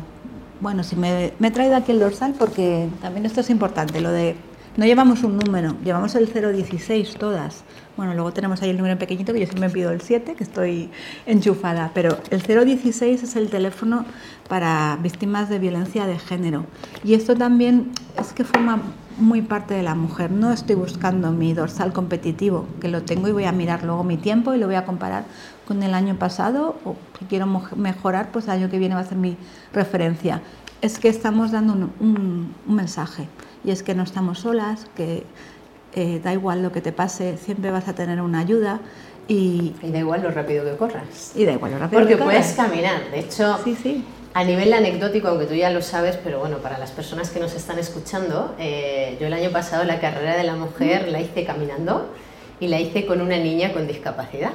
bueno, 0.59 0.83
si 0.83 0.95
me, 0.95 1.33
me 1.39 1.49
he 1.49 1.51
traído 1.51 1.75
aquí 1.75 1.91
el 1.91 1.99
dorsal 1.99 2.33
porque 2.37 2.89
también 3.01 3.25
esto 3.25 3.41
es 3.41 3.49
importante, 3.49 4.01
lo 4.01 4.11
de 4.11 4.35
no 4.75 4.85
llevamos 4.85 5.23
un 5.23 5.37
número, 5.37 5.75
llevamos 5.83 6.15
el 6.15 6.25
016 6.33 7.15
todas. 7.19 7.63
Bueno, 7.95 8.15
luego 8.15 8.33
tenemos 8.33 8.59
ahí 8.63 8.71
el 8.71 8.77
número 8.77 8.97
pequeñito 8.97 9.33
que 9.33 9.39
yo 9.39 9.45
siempre 9.45 9.69
pido 9.69 9.91
el 9.91 10.01
7, 10.01 10.33
que 10.33 10.43
estoy 10.43 10.89
enchufada, 11.27 11.91
pero 11.93 12.17
el 12.31 12.41
016 12.41 13.21
es 13.21 13.35
el 13.35 13.51
teléfono 13.51 14.05
para 14.49 14.97
víctimas 14.99 15.47
de 15.47 15.59
violencia 15.59 16.07
de 16.07 16.17
género. 16.17 16.65
Y 17.03 17.13
esto 17.13 17.35
también 17.35 17.91
es 18.19 18.33
que 18.33 18.45
forma 18.45 18.81
muy 19.19 19.43
parte 19.43 19.75
de 19.75 19.83
la 19.83 19.93
mujer. 19.93 20.31
No 20.31 20.51
estoy 20.51 20.75
buscando 20.75 21.31
mi 21.31 21.53
dorsal 21.53 21.93
competitivo, 21.93 22.65
que 22.81 22.87
lo 22.87 23.03
tengo 23.03 23.27
y 23.27 23.31
voy 23.31 23.43
a 23.43 23.51
mirar 23.51 23.83
luego 23.83 24.03
mi 24.03 24.17
tiempo 24.17 24.55
y 24.55 24.57
lo 24.57 24.65
voy 24.65 24.75
a 24.75 24.85
comparar 24.85 25.25
con 25.67 25.83
el 25.83 25.93
año 25.93 26.15
pasado 26.15 26.79
o 26.85 26.95
que 27.19 27.27
quiero 27.27 27.45
mejorar, 27.75 28.31
pues 28.31 28.45
el 28.45 28.51
año 28.51 28.71
que 28.71 28.79
viene 28.79 28.95
va 28.95 29.01
a 29.01 29.05
ser 29.05 29.19
mi 29.19 29.37
referencia. 29.71 30.41
Es 30.81 30.97
que 30.97 31.09
estamos 31.09 31.51
dando 31.51 31.91
un 31.99 32.55
mensaje 32.67 33.29
y 33.63 33.69
es 33.69 33.83
que 33.83 33.93
no 33.93 34.01
estamos 34.01 34.39
solas, 34.39 34.87
que 34.95 35.25
eh, 35.95 36.19
da 36.23 36.33
igual 36.33 36.63
lo 36.63 36.71
que 36.71 36.81
te 36.81 36.91
pase, 36.91 37.37
siempre 37.37 37.71
vas 37.71 37.87
a 37.87 37.93
tener 37.93 38.21
una 38.21 38.39
ayuda. 38.39 38.79
Y, 39.27 39.73
da 39.81 39.99
igual 39.99 40.21
lo 40.21 40.31
rápido 40.31 40.65
que 40.65 40.75
corras. 40.75 41.31
Y 41.35 41.45
da 41.45 41.53
igual 41.53 41.71
lo 41.71 41.79
rápido 41.79 42.01
Porque 42.01 42.17
que 42.17 42.23
puedes 42.23 42.53
caminar. 42.53 43.09
De 43.11 43.19
hecho, 43.19 43.57
sí, 43.63 43.77
sí. 43.81 44.03
a 44.33 44.43
nivel 44.43 44.73
anecdótico, 44.73 45.29
aunque 45.29 45.45
tú 45.45 45.53
ya 45.53 45.69
lo 45.69 45.81
sabes, 45.81 46.17
pero 46.21 46.39
bueno, 46.39 46.57
para 46.57 46.77
las 46.77 46.91
personas 46.91 47.29
que 47.29 47.39
nos 47.39 47.53
están 47.55 47.79
escuchando, 47.79 48.55
eh, 48.59 49.17
yo 49.19 49.27
el 49.27 49.33
año 49.33 49.51
pasado 49.51 49.83
la 49.85 49.99
carrera 49.99 50.35
de 50.35 50.43
la 50.43 50.55
mujer 50.55 51.07
la 51.07 51.21
hice 51.21 51.45
caminando 51.45 52.09
y 52.59 52.67
la 52.67 52.79
hice 52.79 53.05
con 53.05 53.21
una 53.21 53.37
niña 53.37 53.71
con 53.71 53.87
discapacidad. 53.87 54.51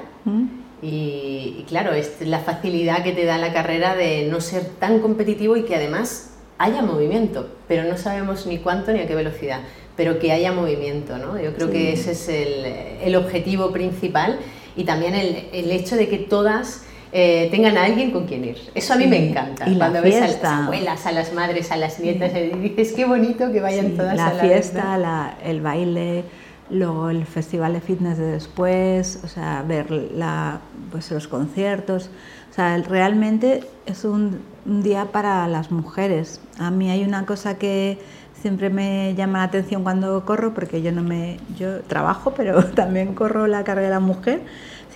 Y, 0.80 1.64
claro, 1.68 1.92
es 1.92 2.20
la 2.20 2.38
facilidad 2.40 3.02
que 3.02 3.12
te 3.12 3.24
da 3.24 3.38
la 3.38 3.52
carrera 3.52 3.94
de 3.94 4.28
no 4.30 4.40
ser 4.40 4.64
tan 4.64 5.00
competitivo 5.00 5.56
y 5.56 5.64
que 5.64 5.74
además 5.74 6.30
haya 6.58 6.82
movimiento, 6.82 7.48
pero 7.66 7.84
no 7.84 7.96
sabemos 7.96 8.46
ni 8.46 8.58
cuánto 8.58 8.92
ni 8.92 9.00
a 9.00 9.06
qué 9.06 9.14
velocidad, 9.14 9.60
pero 9.98 10.20
que 10.20 10.30
haya 10.30 10.52
movimiento, 10.52 11.18
¿no? 11.18 11.38
Yo 11.42 11.52
creo 11.54 11.70
que 11.70 11.92
ese 11.92 12.12
es 12.12 12.28
el, 12.28 12.64
el, 13.02 13.16
objetivo 13.16 13.72
principal 13.72 14.38
y 14.76 14.84
también 14.84 15.16
el, 15.16 15.48
el 15.52 15.72
hecho 15.72 15.96
de 15.96 16.08
que 16.08 16.18
todas 16.18 16.84
eh, 17.10 17.48
tengan 17.50 17.76
a 17.76 17.84
alguien 17.84 18.12
con 18.12 18.26
quien 18.26 18.44
ir. 18.44 18.58
Eso 18.76 18.94
a 18.94 18.96
mí 18.96 19.08
me 19.08 19.28
encanta. 19.28 19.68
Y 19.68 19.76
Cuando 19.76 20.00
ves 20.00 20.22
a 20.22 20.28
las 20.28 20.44
abuelas, 20.44 21.04
a 21.04 21.10
las 21.10 21.32
madres, 21.32 21.72
a 21.72 21.76
las 21.76 21.98
nietas, 21.98 22.30
y 22.32 22.56
dices 22.58 22.92
qué 22.92 23.06
bonito 23.06 23.50
que 23.50 23.60
vayan 23.60 23.96
todas 23.96 24.16
la 24.16 24.28
a 24.28 24.34
la 24.34 24.40
fiesta, 24.40 24.96
la, 24.98 25.36
el 25.42 25.60
baile, 25.62 26.22
luego 26.70 27.10
el 27.10 27.26
festival 27.26 27.72
de 27.72 27.80
fitness 27.80 28.18
de 28.18 28.26
después, 28.26 29.18
o 29.24 29.26
sea, 29.26 29.64
ver 29.66 29.90
la, 29.90 30.60
pues, 30.92 31.10
los 31.10 31.26
conciertos. 31.26 32.08
O 32.52 32.54
sea, 32.54 32.76
realmente 32.76 33.64
es 33.84 34.04
un, 34.04 34.42
un 34.64 34.84
día 34.84 35.06
para 35.06 35.48
las 35.48 35.72
mujeres. 35.72 36.40
A 36.60 36.70
mí 36.70 36.88
hay 36.88 37.02
una 37.02 37.26
cosa 37.26 37.58
que 37.58 37.98
siempre 38.40 38.70
me 38.70 39.14
llama 39.14 39.38
la 39.38 39.44
atención 39.44 39.82
cuando 39.82 40.24
corro, 40.24 40.54
porque 40.54 40.82
yo 40.82 40.92
no 40.92 41.02
me, 41.02 41.38
yo 41.58 41.80
trabajo, 41.82 42.34
pero 42.36 42.64
también 42.74 43.14
corro 43.14 43.46
la 43.46 43.64
carrera 43.64 43.88
de 43.88 43.94
la 43.94 44.00
mujer 44.00 44.42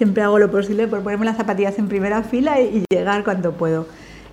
siempre 0.02 0.24
hago 0.24 0.38
lo 0.40 0.50
posible 0.50 0.88
por 0.88 1.02
ponerme 1.02 1.26
las 1.26 1.36
zapatillas 1.36 1.78
en 1.78 1.88
primera 1.88 2.22
fila 2.24 2.60
y, 2.60 2.84
llegar 2.90 3.22
cuando 3.24 3.52
puedo, 3.52 3.86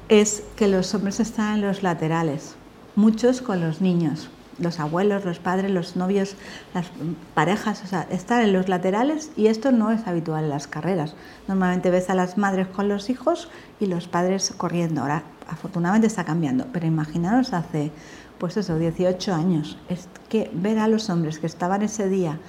es 0.07 0.43
que 0.55 0.67
los 0.67 0.93
hombres 0.95 1.19
están 1.19 1.55
en 1.55 1.61
los 1.61 1.83
laterales, 1.83 2.55
muchos 2.95 3.41
con 3.41 3.61
los 3.61 3.81
niños, 3.81 4.29
los 4.57 4.79
abuelos, 4.79 5.25
los 5.25 5.37
padres, 5.37 5.69
los 5.69 5.95
novios, 5.95 6.35
las 6.73 6.87
parejas, 7.35 7.83
o 7.83 7.87
sea, 7.87 8.07
están 8.09 8.41
en 8.41 8.53
los 8.53 8.67
laterales 8.67 9.31
y 9.37 9.45
esto 9.45 9.71
no 9.71 9.91
es 9.91 10.07
habitual 10.07 10.45
en 10.45 10.49
las 10.49 10.67
carreras. 10.67 11.13
Normalmente 11.47 11.91
ves 11.91 12.09
a 12.09 12.15
las 12.15 12.37
madres 12.37 12.67
con 12.67 12.89
los 12.89 13.11
hijos 13.11 13.49
y 13.79 13.85
los 13.85 14.07
padres 14.07 14.51
corriendo. 14.57 15.01
Ahora, 15.01 15.23
afortunadamente 15.47 16.07
está 16.07 16.25
cambiando, 16.25 16.65
pero 16.73 16.87
imaginaros 16.87 17.53
hace, 17.53 17.91
pues 18.39 18.57
eso, 18.57 18.79
18 18.79 19.33
años, 19.33 19.77
es 19.89 20.07
que 20.29 20.49
ver 20.53 20.79
a 20.79 20.87
los 20.87 21.09
hombres 21.09 21.39
que 21.39 21.47
estaban 21.47 21.81
ese 21.81 22.09
día 22.09 22.39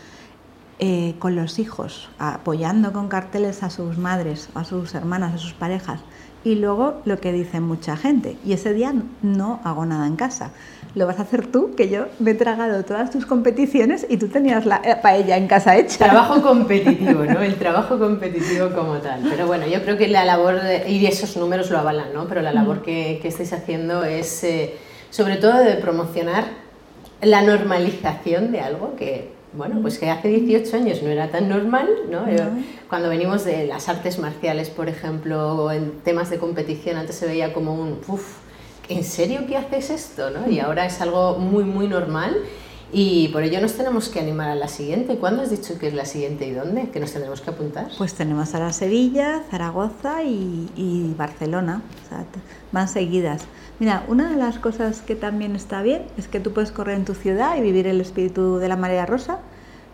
eh, 0.78 1.14
con 1.18 1.37
los 1.37 1.59
hijos, 1.59 2.09
apoyando 2.18 2.92
con 2.92 3.09
carteles 3.09 3.62
a 3.62 3.68
sus 3.68 3.99
madres, 3.99 4.49
a 4.54 4.64
sus 4.64 4.94
hermanas, 4.94 5.35
a 5.35 5.38
sus 5.38 5.52
parejas. 5.52 6.00
Y 6.42 6.54
luego 6.54 7.02
lo 7.04 7.20
que 7.20 7.32
dice 7.32 7.61
mucha 7.61 7.99
gente, 7.99 8.38
y 8.47 8.54
ese 8.54 8.73
día 8.73 8.94
no 9.20 9.61
hago 9.62 9.85
nada 9.85 10.06
en 10.06 10.16
casa. 10.16 10.52
Lo 10.94 11.06
vas 11.06 11.18
a 11.18 11.23
hacer 11.23 11.47
tú, 11.49 11.75
que 11.76 11.90
yo 11.90 12.06
me 12.18 12.30
he 12.30 12.35
tragado 12.35 12.82
todas 12.82 13.11
tus 13.11 13.26
competiciones 13.26 14.06
y 14.09 14.16
tú 14.16 14.28
tenías 14.28 14.64
la 14.64 14.80
eh, 14.82 14.97
paella 15.02 15.37
en 15.37 15.49
casa 15.49 15.76
hecha. 15.76 16.06
Trabajo 16.06 16.40
competitivo, 16.40 17.25
¿no? 17.25 17.42
El 17.42 17.56
trabajo 17.56 17.99
competitivo 17.99 18.70
como 18.70 18.94
tal. 18.99 19.20
Pero 19.28 19.47
bueno, 19.47 19.66
yo 19.66 19.82
creo 19.82 19.99
que 19.99 20.09
la 20.09 20.25
labor, 20.25 20.61
y 20.88 21.04
esos 21.04 21.37
números 21.37 21.70
lo 21.70 21.78
avalan, 21.78 22.14
¿no? 22.14 22.26
Pero 22.26 22.40
la 22.40 22.52
labor 22.52 22.78
mm. 22.78 22.82
que, 22.82 23.18
que 23.20 23.28
estáis 23.28 23.52
haciendo 23.52 24.02
es 24.04 24.44
eh, 24.44 24.76
sobre 25.11 25.37
todo 25.37 25.59
de 25.59 25.75
promocionar 25.75 26.45
la 27.23 27.43
normalización 27.43 28.52
de 28.52 28.61
algo 28.61 28.97
que 28.97 29.40
bueno, 29.52 29.81
pues 29.83 29.99
que 29.99 30.09
hace 30.09 30.29
18 30.29 30.76
años 30.76 31.02
no 31.02 31.11
era 31.11 31.29
tan 31.29 31.49
normal, 31.49 31.88
¿no? 32.09 32.25
Cuando 32.88 33.09
venimos 33.09 33.45
de 33.45 33.67
las 33.67 33.88
artes 33.88 34.21
marciales, 34.21 34.71
por 34.71 34.88
ejemplo, 34.88 35.64
o 35.64 35.73
en 35.73 35.90
temas 36.02 36.31
de 36.31 36.38
competición, 36.38 36.97
antes 36.97 37.17
se 37.17 37.26
veía 37.26 37.52
como 37.52 37.75
un, 37.75 37.99
uff, 38.07 38.37
¿en 38.88 39.02
serio 39.02 39.47
que 39.49 39.57
haces 39.57 39.90
esto? 39.90 40.31
¿no? 40.31 40.49
Y 40.49 40.61
ahora 40.61 40.87
es 40.87 41.00
algo 41.00 41.37
muy, 41.37 41.64
muy 41.64 41.88
normal 41.88 42.37
y 42.92 43.28
por 43.28 43.42
ello 43.42 43.61
nos 43.61 43.75
tenemos 43.75 44.09
que 44.09 44.20
animar 44.20 44.50
a 44.50 44.54
la 44.54 44.68
siguiente. 44.68 45.16
¿Cuándo 45.16 45.42
has 45.42 45.50
dicho 45.50 45.78
que 45.78 45.88
es 45.88 45.94
la 45.94 46.04
siguiente 46.04 46.47
y 46.47 46.52
dónde? 46.52 46.90
¿Que 46.90 47.00
nos 47.00 47.12
tendremos 47.12 47.40
que 47.40 47.50
apuntar? 47.50 47.88
Pues 47.99 48.14
tenemos 48.14 48.54
a 48.54 48.59
la 48.59 48.73
Sevilla, 48.73 49.42
Zaragoza 49.50 50.23
y, 50.23 50.68
y 50.76 51.14
Barcelona, 51.16 51.82
o 52.04 52.09
sea, 52.09 52.25
van 52.73 52.88
seguidas. 52.88 53.42
Mira, 53.78 54.04
una 54.09 54.30
de 54.30 54.37
las 54.37 54.59
cosas 54.59 55.00
que 55.00 55.16
también 55.16 55.56
está 55.56 55.82
bien 55.82 56.02
es 56.18 56.28
que 56.28 56.40
tú 56.40 56.52
puedes 56.52 56.73
correr 56.73 56.97
en 56.97 57.04
tu 57.04 57.14
ciudad 57.14 57.56
y 57.56 57.61
vivir 57.61 57.87
el 57.87 58.00
espíritu 58.00 58.59
de 58.59 58.68
la 58.68 58.76
marea 58.76 59.06
rosa, 59.06 59.38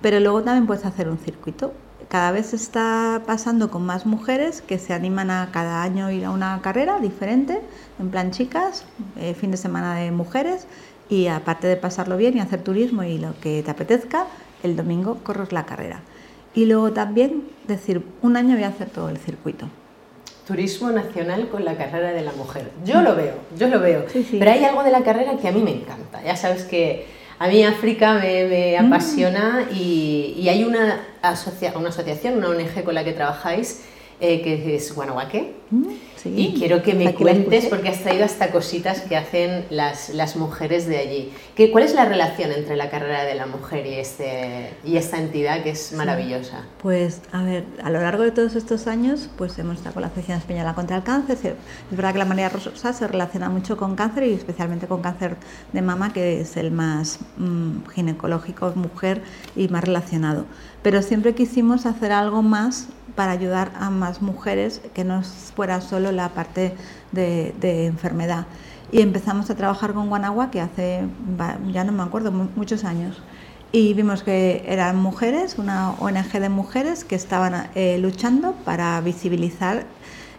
pero 0.03 0.19
luego 0.21 0.43
también 0.43 0.67
puedes 0.67 0.85
hacer 0.85 1.09
un 1.09 1.19
circuito. 1.19 1.73
Cada 2.09 2.31
vez 2.31 2.55
está 2.55 3.23
pasando 3.27 3.71
con 3.71 3.85
más 3.85 4.07
mujeres 4.07 4.63
que 4.63 4.79
se 4.79 4.93
animan 4.93 5.31
a 5.31 5.51
cada 5.53 5.83
año 5.83 6.11
ir 6.11 6.25
a 6.25 6.31
una 6.31 6.61
carrera 6.63 7.01
diferente, 7.01 7.61
en 7.99 8.11
plan 8.11 8.31
chicas, 8.31 8.85
eh, 9.17 9.35
fin 9.35 9.51
de 9.51 9.57
semana 9.57 9.97
de 9.97 10.13
mujeres, 10.13 10.67
y 11.09 11.29
aparte 11.29 11.67
de 11.67 11.77
pasarlo 11.77 12.17
bien 12.17 12.37
y 12.37 12.41
hacer 12.41 12.63
turismo 12.63 13.03
y 13.03 13.19
lo 13.19 13.39
que 13.41 13.63
te 13.63 13.71
apetezca, 13.71 14.27
el 14.63 14.77
domingo 14.77 15.19
corres 15.23 15.53
la 15.53 15.67
carrera. 15.67 16.01
Y 16.55 16.65
luego 16.65 16.93
también 16.93 17.45
decir, 17.69 18.03
un 18.23 18.37
año 18.37 18.55
voy 18.55 18.65
a 18.65 18.69
hacer 18.69 18.91
todo 18.91 19.09
el 19.09 19.19
circuito. 19.19 19.69
Turismo 20.47 20.91
nacional 20.91 21.49
con 21.49 21.65
la 21.65 21.77
carrera 21.77 22.13
de 22.13 22.23
la 22.23 22.33
mujer. 22.33 22.71
Yo 22.85 23.03
lo 23.03 23.17
veo, 23.17 23.35
yo 23.59 23.69
lo 23.69 23.81
veo. 23.81 24.05
Pero 24.31 24.51
hay 24.51 24.65
algo 24.65 24.83
de 24.83 24.91
la 24.91 25.03
carrera 25.03 25.37
que 25.37 25.49
a 25.49 25.53
mí 25.53 25.61
me 25.61 25.73
encanta. 25.73 26.23
Ya 26.23 26.37
sabes 26.37 26.65
que 26.65 27.07
a 27.39 27.49
mí 27.49 27.65
África 27.65 28.15
me, 28.15 28.77
mm. 28.81 28.87
apasiona 28.87 29.67
y, 29.73 30.47
hay 30.49 30.65
una, 30.65 31.01
una 31.21 31.89
asociación, 31.89 32.39
una 32.39 32.49
ONG 32.49 32.85
con 32.85 32.95
la 32.95 33.05
que 33.05 33.13
trabajáis 33.13 33.85
eh, 34.21 34.43
que 34.43 34.77
es 34.77 34.95
Guanahuaque. 34.95 35.55
Mm, 35.71 35.89
y 36.25 36.55
quiero 36.55 36.83
que 36.83 36.95
me 36.95 37.15
cuentes, 37.15 37.67
porque 37.67 37.89
has 37.89 38.01
traído 38.01 38.25
hasta 38.25 38.51
cositas 38.51 39.01
que 39.03 39.17
hacen 39.17 39.65
las, 39.71 40.11
las 40.11 40.37
mujeres 40.37 40.87
de 40.87 40.99
allí. 40.99 41.33
¿Qué, 41.55 41.71
¿Cuál 41.71 41.85
es 41.85 41.95
la 41.95 42.05
relación 42.05 42.53
entre 42.53 42.77
la 42.77 42.91
carrera 42.91 43.25
de 43.25 43.35
la 43.35 43.47
mujer 43.47 43.87
y, 43.87 43.95
este, 43.95 44.71
y 44.85 44.97
esta 44.97 45.19
entidad 45.19 45.63
que 45.63 45.71
es 45.71 45.93
maravillosa? 45.93 46.65
Pues, 46.83 47.21
a 47.33 47.43
ver, 47.43 47.65
a 47.83 47.91
lo 47.91 48.01
largo 48.01 48.23
de 48.23 48.31
todos 48.31 48.57
estos 48.57 48.87
años, 48.87 49.29
pues 49.37 49.59
hemos 49.59 49.77
estado 49.77 49.95
con 49.95 50.03
la 50.03 50.09
Asociación 50.09 50.39
Española 50.39 50.75
contra 50.75 50.97
el 50.97 51.03
Cáncer. 51.03 51.57
Es 51.91 51.97
verdad 51.97 52.13
que 52.13 52.19
la 52.19 52.25
manera 52.25 52.49
rosa 52.49 52.93
se 52.93 53.07
relaciona 53.07 53.49
mucho 53.49 53.77
con 53.77 53.95
cáncer 53.95 54.25
y 54.25 54.33
especialmente 54.33 54.87
con 54.87 55.03
cáncer 55.03 55.37
de 55.73 55.83
mama, 55.83 56.13
que 56.13 56.41
es 56.41 56.57
el 56.57 56.71
más 56.71 57.19
mm, 57.37 57.89
ginecológico, 57.95 58.73
mujer 58.75 59.23
y 59.55 59.69
más 59.69 59.85
relacionado. 59.85 60.47
Pero 60.87 61.03
siempre 61.03 61.35
quisimos 61.35 61.85
hacer 61.85 62.13
algo 62.13 62.43
más 62.43 62.87
para 63.17 63.33
ayudar 63.33 63.73
a 63.75 63.91
más 63.91 64.23
mujeres, 64.23 64.81
que 64.95 65.03
no 65.03 65.21
fuera 65.25 65.81
solo 65.81 66.13
la 66.13 66.29
parte 66.29 66.77
de, 67.11 67.87
enfermedad. 67.87 68.47
Y 68.93 69.01
empezamos 69.01 69.51
a 69.51 69.57
trabajar 69.57 69.95
con 69.95 70.09
Guanagua, 70.09 70.53
que 70.53 70.61
hace, 70.61 71.01
ya 71.73 71.83
no 71.83 71.91
me 71.91 72.05
acuerdo, 72.05 72.31
muchos 72.31 72.85
años. 72.85 73.21
Y 73.73 73.95
vimos 73.95 74.23
que 74.23 74.63
eran 74.69 74.95
mujeres, 74.95 75.59
una 75.59 75.91
ONG 75.99 76.39
de 76.39 76.51
mujeres 76.51 77.03
que 77.03 77.17
estaban 77.17 77.69
eh, 77.75 77.99
luchando 77.99 78.53
para 78.65 79.01
visibilizar 79.01 79.87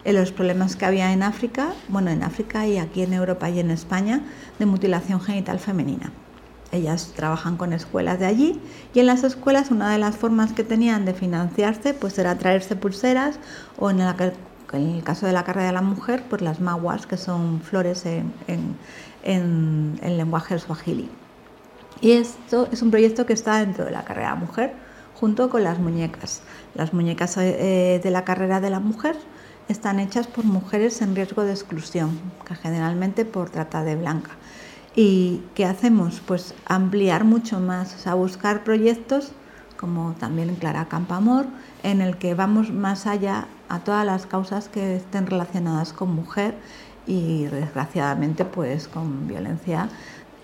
eh, 0.05 0.13
los 0.13 0.31
problemas 0.31 0.77
que 0.77 0.85
había 0.85 1.11
en 1.11 1.23
África, 1.23 1.73
bueno, 1.89 2.09
en 2.09 2.23
África 2.23 2.65
y 2.65 2.77
aquí 2.77 3.01
en 3.01 3.11
Europa 3.11 3.49
y 3.49 3.59
en 3.59 3.69
España, 3.69 4.21
de 4.59 4.65
mutilación 4.65 5.19
genital 5.19 5.59
femenina. 5.59 6.13
Ellas 6.71 7.13
trabajan 7.15 7.57
con 7.57 7.71
escuelas 7.71 8.19
de 8.19 8.25
allí 8.25 8.61
y 8.93 8.99
en 8.99 9.05
las 9.05 9.23
escuelas 9.23 9.71
una 9.71 9.91
de 9.91 9.97
las 9.97 10.17
formas 10.17 10.51
que 10.51 10.63
tenían 10.63 11.05
de 11.05 11.13
financiarse 11.13 11.93
pues 11.93 12.17
era 12.19 12.37
traerse 12.37 12.75
pulseras 12.75 13.39
o 13.77 13.89
en 13.89 14.01
el, 14.01 15.03
caso 15.03 15.25
de 15.25 15.31
la 15.31 15.43
carrera 15.45 15.67
de 15.67 15.73
la 15.73 15.81
mujer 15.81 16.23
pues 16.29 16.41
las 16.41 16.59
maguas 16.59 17.07
que 17.07 17.15
son 17.15 17.61
flores 17.61 18.05
en, 18.05 18.33
en, 18.47 19.99
en 20.01 20.17
lenguaje 20.17 20.59
swahili. 20.59 21.09
Y 22.01 22.11
esto 22.11 22.67
es 22.71 22.81
un 22.81 22.91
proyecto 22.91 23.25
que 23.25 23.33
está 23.33 23.59
dentro 23.59 23.85
de 23.85 23.91
la 23.91 24.03
carrera 24.03 24.29
de 24.29 24.35
la 24.35 24.45
mujer 24.45 24.73
junto 25.19 25.49
con 25.49 25.63
las 25.63 25.79
muñecas. 25.79 26.41
Las 26.75 26.93
muñecas 26.93 27.37
eh, 27.37 27.99
de 28.03 28.11
la 28.11 28.23
carrera 28.23 28.59
de 28.61 28.69
la 28.69 28.79
mujer 28.79 29.17
están 29.67 29.99
hechas 29.99 30.27
por 30.27 30.45
mujeres 30.45 31.01
en 31.01 31.15
riesgo 31.15 31.43
de 31.43 31.51
exclusión, 31.51 32.19
que 32.47 32.55
generalmente 32.55 33.25
por 33.25 33.49
trata 33.49 33.83
de 33.83 33.95
blanca. 33.95 34.31
¿Y 34.99 35.43
qué 35.53 35.63
hacemos? 35.63 36.23
Pues 36.25 36.55
ampliar 36.65 37.23
mucho 37.23 37.59
más, 37.59 37.93
o 37.93 37.99
sea, 37.99 38.15
buscar 38.15 38.63
proyectos 38.63 39.31
como 39.77 40.13
también 40.13 40.55
Clara 40.55 40.85
Campamor, 40.85 41.45
en 41.83 42.01
el 42.01 42.17
que 42.17 42.33
vamos 42.33 42.71
más 42.71 43.05
allá 43.05 43.45
a 43.69 43.81
todas 43.81 44.03
las 44.07 44.25
causas 44.25 44.69
que 44.69 44.95
estén 44.95 45.27
relacionadas 45.27 45.93
con 45.93 46.15
mujer 46.15 46.55
y 47.05 47.43
desgraciadamente 47.43 48.43
pues 48.43 48.87
con 48.87 49.27
violencia 49.27 49.87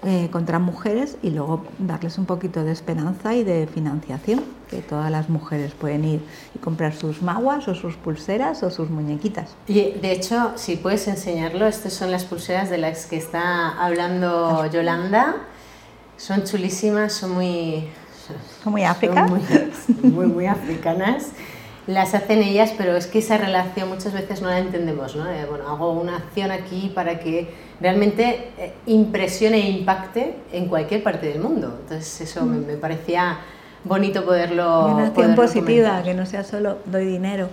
eh, 0.05 0.29
contra 0.31 0.59
mujeres 0.59 1.17
y 1.23 1.29
luego 1.29 1.65
darles 1.79 2.17
un 2.17 2.25
poquito 2.25 2.63
de 2.63 2.71
esperanza 2.71 3.33
y 3.35 3.43
de 3.43 3.67
financiación, 3.67 4.43
que 4.69 4.81
todas 4.81 5.09
las 5.09 5.29
mujeres 5.29 5.71
pueden 5.71 6.03
ir 6.03 6.25
y 6.53 6.59
comprar 6.59 6.93
sus 6.93 7.21
maguas 7.21 7.67
o 7.67 7.75
sus 7.75 7.95
pulseras 7.95 8.63
o 8.63 8.69
sus 8.69 8.89
muñequitas. 8.89 9.55
Y 9.67 9.91
de 9.91 10.11
hecho, 10.11 10.53
si 10.55 10.75
puedes 10.75 11.07
enseñarlo, 11.07 11.67
estas 11.67 11.93
son 11.93 12.11
las 12.11 12.25
pulseras 12.25 12.69
de 12.69 12.79
las 12.79 13.05
que 13.05 13.17
está 13.17 13.69
hablando 13.81 14.69
Yolanda. 14.71 15.35
Son 16.17 16.43
chulísimas, 16.43 17.13
son 17.13 17.31
muy... 17.31 17.87
Son 18.63 18.71
muy 18.71 18.83
África. 18.83 19.27
muy, 20.01 20.27
muy 20.27 20.45
africanas 20.47 21.27
las 21.87 22.13
hacen 22.13 22.41
ellas, 22.41 22.73
pero 22.77 22.95
es 22.95 23.07
que 23.07 23.19
esa 23.19 23.37
relación 23.37 23.89
muchas 23.89 24.13
veces 24.13 24.41
no 24.41 24.49
la 24.49 24.59
entendemos, 24.59 25.15
¿no? 25.15 25.29
Eh, 25.29 25.45
bueno, 25.49 25.67
hago 25.67 25.91
una 25.91 26.17
acción 26.17 26.51
aquí 26.51 26.91
para 26.93 27.19
que 27.19 27.53
realmente 27.81 28.51
eh, 28.57 28.73
impresione 28.85 29.57
e 29.57 29.69
impacte 29.69 30.35
en 30.51 30.67
cualquier 30.67 31.03
parte 31.03 31.27
del 31.27 31.39
mundo. 31.39 31.77
Entonces 31.81 32.21
eso 32.21 32.45
me, 32.45 32.75
parecía 32.75 33.39
bonito 33.83 34.23
poderlo... 34.23 34.93
Una 34.93 35.07
acción 35.07 35.35
positiva, 35.35 36.01
que 36.03 36.13
no 36.13 36.25
sea 36.25 36.45
solo 36.45 36.77
doy 36.85 37.05
dinero, 37.05 37.49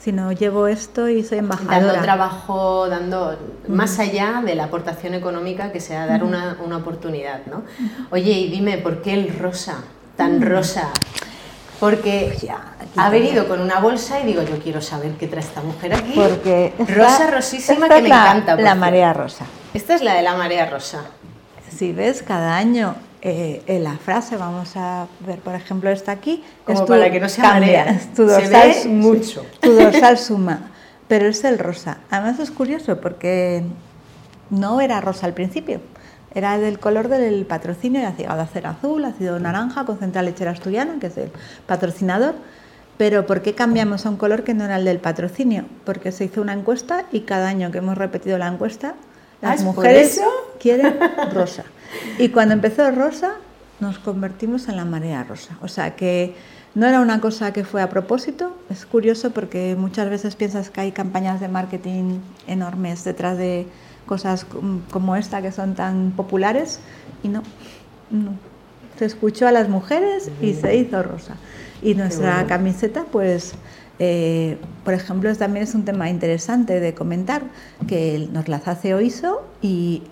sino 0.00 0.32
llevo 0.32 0.66
esto 0.66 1.08
y 1.10 1.22
soy 1.22 1.38
embajadora. 1.38 1.78
Dando 1.78 2.02
trabajo, 2.02 2.88
dando 2.88 3.38
más 3.68 3.98
allá 3.98 4.42
de 4.44 4.54
la 4.54 4.64
aportación 4.64 5.12
económica 5.12 5.72
que 5.72 5.80
sea 5.80 6.06
dar 6.06 6.24
una, 6.24 6.56
una, 6.64 6.78
oportunidad, 6.78 7.40
¿no? 7.46 7.64
Oye, 8.10 8.32
y 8.32 8.48
dime, 8.50 8.78
¿por 8.78 9.02
qué 9.02 9.12
el 9.12 9.38
rosa? 9.38 9.84
Tan 10.16 10.40
rosa. 10.40 10.90
Porque 11.80 12.32
pues 12.38 12.50
ha 12.96 13.10
venido 13.10 13.48
con 13.48 13.60
una 13.60 13.80
bolsa 13.80 14.20
y 14.20 14.26
digo, 14.26 14.42
yo 14.42 14.58
quiero 14.58 14.80
saber 14.80 15.12
qué 15.12 15.26
trae 15.26 15.42
esta 15.42 15.60
mujer 15.60 15.94
aquí. 15.94 16.12
Porque 16.14 16.72
rosa 16.78 17.30
rosísima 17.30 17.88
que 17.88 18.02
me 18.02 18.08
encanta. 18.08 18.56
La 18.56 18.74
marea 18.74 19.12
rosa. 19.12 19.44
Esta 19.74 19.94
es 19.94 20.02
la 20.02 20.14
de 20.14 20.22
la 20.22 20.36
marea 20.36 20.70
rosa. 20.70 21.04
Si 21.68 21.92
ves, 21.92 22.22
cada 22.22 22.56
año 22.56 22.94
eh, 23.20 23.62
en 23.66 23.82
la 23.82 23.96
frase, 23.96 24.36
vamos 24.36 24.76
a 24.76 25.06
ver, 25.20 25.40
por 25.40 25.54
ejemplo, 25.54 25.90
esta 25.90 26.12
aquí. 26.12 26.44
Como 26.64 26.86
para 26.86 27.10
que 27.10 27.18
no 27.18 27.28
se 27.28 27.42
marea. 27.42 28.00
Tu 28.14 28.24
dorsal, 28.24 28.74
se 28.74 28.88
ve 28.88 28.94
mucho. 28.94 29.44
Tu 29.60 29.72
dorsal 29.72 30.18
suma, 30.18 30.70
pero 31.08 31.26
es 31.26 31.42
el 31.42 31.58
rosa. 31.58 31.98
Además 32.10 32.38
es 32.38 32.50
curioso 32.50 33.00
porque 33.00 33.64
no 34.50 34.80
era 34.80 35.00
rosa 35.00 35.26
al 35.26 35.34
principio. 35.34 35.80
Era 36.34 36.58
del 36.58 36.78
color 36.78 37.08
del 37.08 37.46
patrocinio, 37.46 38.06
ha 38.06 38.16
llegado 38.16 38.40
a 38.40 38.46
ser 38.46 38.66
azul, 38.66 39.04
ha 39.04 39.12
sido 39.12 39.38
naranja 39.38 39.84
con 39.84 39.98
Central 39.98 40.24
Lechera 40.24 40.50
Asturiana, 40.50 40.98
que 41.00 41.06
es 41.06 41.16
el 41.16 41.30
patrocinador. 41.66 42.34
Pero 42.96 43.26
¿por 43.26 43.42
qué 43.42 43.54
cambiamos 43.54 44.06
a 44.06 44.10
un 44.10 44.16
color 44.16 44.44
que 44.44 44.54
no 44.54 44.64
era 44.64 44.76
el 44.76 44.84
del 44.84 44.98
patrocinio? 44.98 45.64
Porque 45.84 46.12
se 46.12 46.24
hizo 46.24 46.40
una 46.40 46.52
encuesta 46.52 47.06
y 47.12 47.20
cada 47.20 47.48
año 47.48 47.70
que 47.70 47.78
hemos 47.78 47.98
repetido 47.98 48.38
la 48.38 48.48
encuesta, 48.48 48.94
las 49.40 49.60
¿Ah, 49.60 49.64
mujeres 49.64 50.20
quieren 50.60 50.98
rosa. 51.32 51.64
Y 52.18 52.28
cuando 52.28 52.54
empezó 52.54 52.90
rosa, 52.90 53.34
nos 53.80 53.98
convertimos 53.98 54.68
en 54.68 54.76
la 54.76 54.84
marea 54.84 55.24
rosa. 55.24 55.58
O 55.62 55.68
sea 55.68 55.96
que 55.96 56.34
no 56.74 56.86
era 56.86 57.00
una 57.00 57.20
cosa 57.20 57.52
que 57.52 57.64
fue 57.64 57.82
a 57.82 57.88
propósito. 57.88 58.56
Es 58.70 58.86
curioso 58.86 59.30
porque 59.30 59.76
muchas 59.78 60.08
veces 60.08 60.34
piensas 60.34 60.70
que 60.70 60.80
hay 60.80 60.92
campañas 60.92 61.40
de 61.40 61.48
marketing 61.48 62.20
enormes 62.46 63.04
detrás 63.04 63.38
de 63.38 63.66
cosas 64.06 64.46
como 64.90 65.16
esta 65.16 65.42
que 65.42 65.52
son 65.52 65.74
tan 65.74 66.12
populares 66.12 66.80
y 67.22 67.28
no, 67.28 67.42
no. 68.10 68.32
Se 68.98 69.06
escuchó 69.06 69.48
a 69.48 69.52
las 69.52 69.68
mujeres 69.68 70.30
y 70.40 70.54
se 70.54 70.76
hizo 70.76 71.02
rosa. 71.02 71.34
Y 71.82 71.94
nuestra 71.94 72.46
camiseta, 72.46 73.04
pues 73.10 73.54
eh, 73.98 74.58
por 74.84 74.92
ejemplo, 74.92 75.34
también 75.36 75.62
es 75.64 75.74
un 75.74 75.84
tema 75.84 76.10
interesante 76.10 76.80
de 76.80 76.94
comentar 76.94 77.42
que 77.86 78.28
nos 78.32 78.48
las 78.48 78.66
hace 78.66 78.92
OISO 78.94 79.42
y 79.62 80.02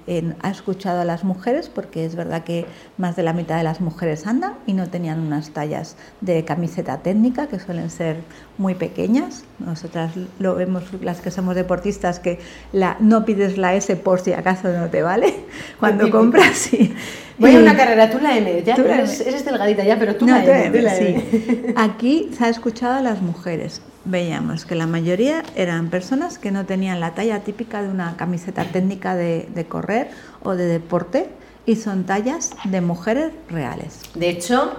ha 0.41 0.51
escuchado 0.51 1.01
a 1.01 1.05
las 1.05 1.25
mujeres, 1.25 1.69
porque 1.69 2.05
es 2.05 2.15
verdad 2.15 2.45
que 2.45 2.65
más 2.97 3.17
de 3.17 3.23
la 3.23 3.33
mitad 3.33 3.57
de 3.57 3.65
las 3.65 3.81
mujeres 3.81 4.27
andan 4.27 4.55
y 4.67 4.73
no 4.73 4.89
tenían 4.89 5.21
unas 5.21 5.51
tallas 5.51 5.97
de 6.21 6.45
camiseta 6.45 6.99
técnica 6.99 7.49
que 7.49 7.59
suelen 7.59 7.91
ser 7.91 8.19
muy 8.57 8.75
pequeñas. 8.75 9.45
Nosotras 9.59 10.13
lo 10.39 10.55
vemos, 10.55 10.85
las 11.03 11.21
que 11.21 11.31
somos 11.31 11.55
deportistas, 11.55 12.19
que 12.19 12.39
la, 12.73 12.97
no 13.01 13.25
pides 13.25 13.59
la 13.59 13.75
S 13.75 13.95
por 13.97 14.21
si 14.21 14.33
acaso 14.33 14.73
no 14.73 14.89
te 14.89 15.03
vale 15.03 15.35
cuando 15.81 16.11
compras. 16.11 16.73
Y, 16.73 16.95
Voy 17.39 17.57
a 17.57 17.59
una 17.59 17.77
carrera, 17.77 18.11
tú 18.11 18.19
la 18.21 18.37
M, 18.37 18.63
ya 18.63 18.77
tú 18.77 18.83
eres, 18.83 19.45
delgadita 19.45 19.85
ya, 19.85 19.99
pero 19.99 20.17
tú 20.17 20.27
la 20.27 20.45
M. 20.45 21.75
Aquí 21.77 22.31
se 22.37 22.45
ha 22.45 22.49
escuchado 22.49 22.95
a 22.95 23.01
las 23.01 23.21
mujeres. 23.21 23.72
Veíamos 24.05 24.65
que 24.65 24.75
la 24.75 24.89
mayoría 24.89 25.45
eran 25.55 25.89
personas 25.89 26.37
que 26.39 26.51
no 26.51 26.67
tenían 26.67 26.99
la 26.99 27.15
talla 27.15 27.41
típica 27.41 27.83
de 27.83 27.89
una 27.89 28.17
camiseta 28.17 28.65
técnica 28.65 29.15
de, 29.15 29.49
de 29.55 29.65
correr 29.67 30.11
o 30.43 30.57
de 30.57 30.67
deporte, 30.67 31.29
y 31.65 31.77
son 31.77 32.05
tallas 32.05 32.51
de 32.65 32.81
mujeres 32.81 33.31
reales. 33.49 34.01
De 34.15 34.29
hecho, 34.29 34.73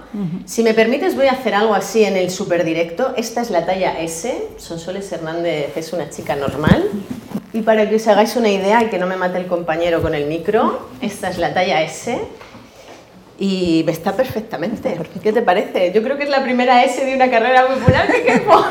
si 0.44 0.62
me 0.62 0.74
permites, 0.74 1.16
voy 1.16 1.28
a 1.28 1.32
hacer 1.32 1.54
algo 1.54 1.74
así 1.74 2.04
en 2.04 2.16
el 2.16 2.30
super 2.30 2.64
directo. 2.64 3.14
Esta 3.16 3.40
es 3.40 3.50
la 3.50 3.64
talla 3.64 3.98
S. 4.00 4.48
Sonsoles 4.58 5.10
Hernández 5.10 5.74
es 5.76 5.92
una 5.92 6.10
chica 6.10 6.36
normal. 6.36 6.90
Y 7.54 7.62
para 7.62 7.88
que 7.88 7.96
os 7.96 8.06
hagáis 8.08 8.36
una 8.36 8.50
idea 8.50 8.82
y 8.82 8.90
que 8.90 8.98
no 8.98 9.06
me 9.06 9.16
mate 9.16 9.38
el 9.38 9.46
compañero 9.46 10.02
con 10.02 10.14
el 10.14 10.26
micro, 10.26 10.88
esta 11.00 11.30
es 11.30 11.38
la 11.38 11.54
talla 11.54 11.82
S 11.82 12.18
y 13.44 13.82
me 13.84 13.92
está 13.92 14.16
perfectamente. 14.16 14.98
¿Qué 15.22 15.30
te 15.30 15.42
parece? 15.42 15.92
Yo 15.92 16.02
creo 16.02 16.16
que 16.16 16.24
es 16.24 16.30
la 16.30 16.42
primera 16.42 16.82
S 16.82 17.04
de 17.04 17.14
una 17.14 17.28
carrera 17.30 17.66
popular 17.66 18.10
que 18.10 18.22
quepo. 18.22 18.52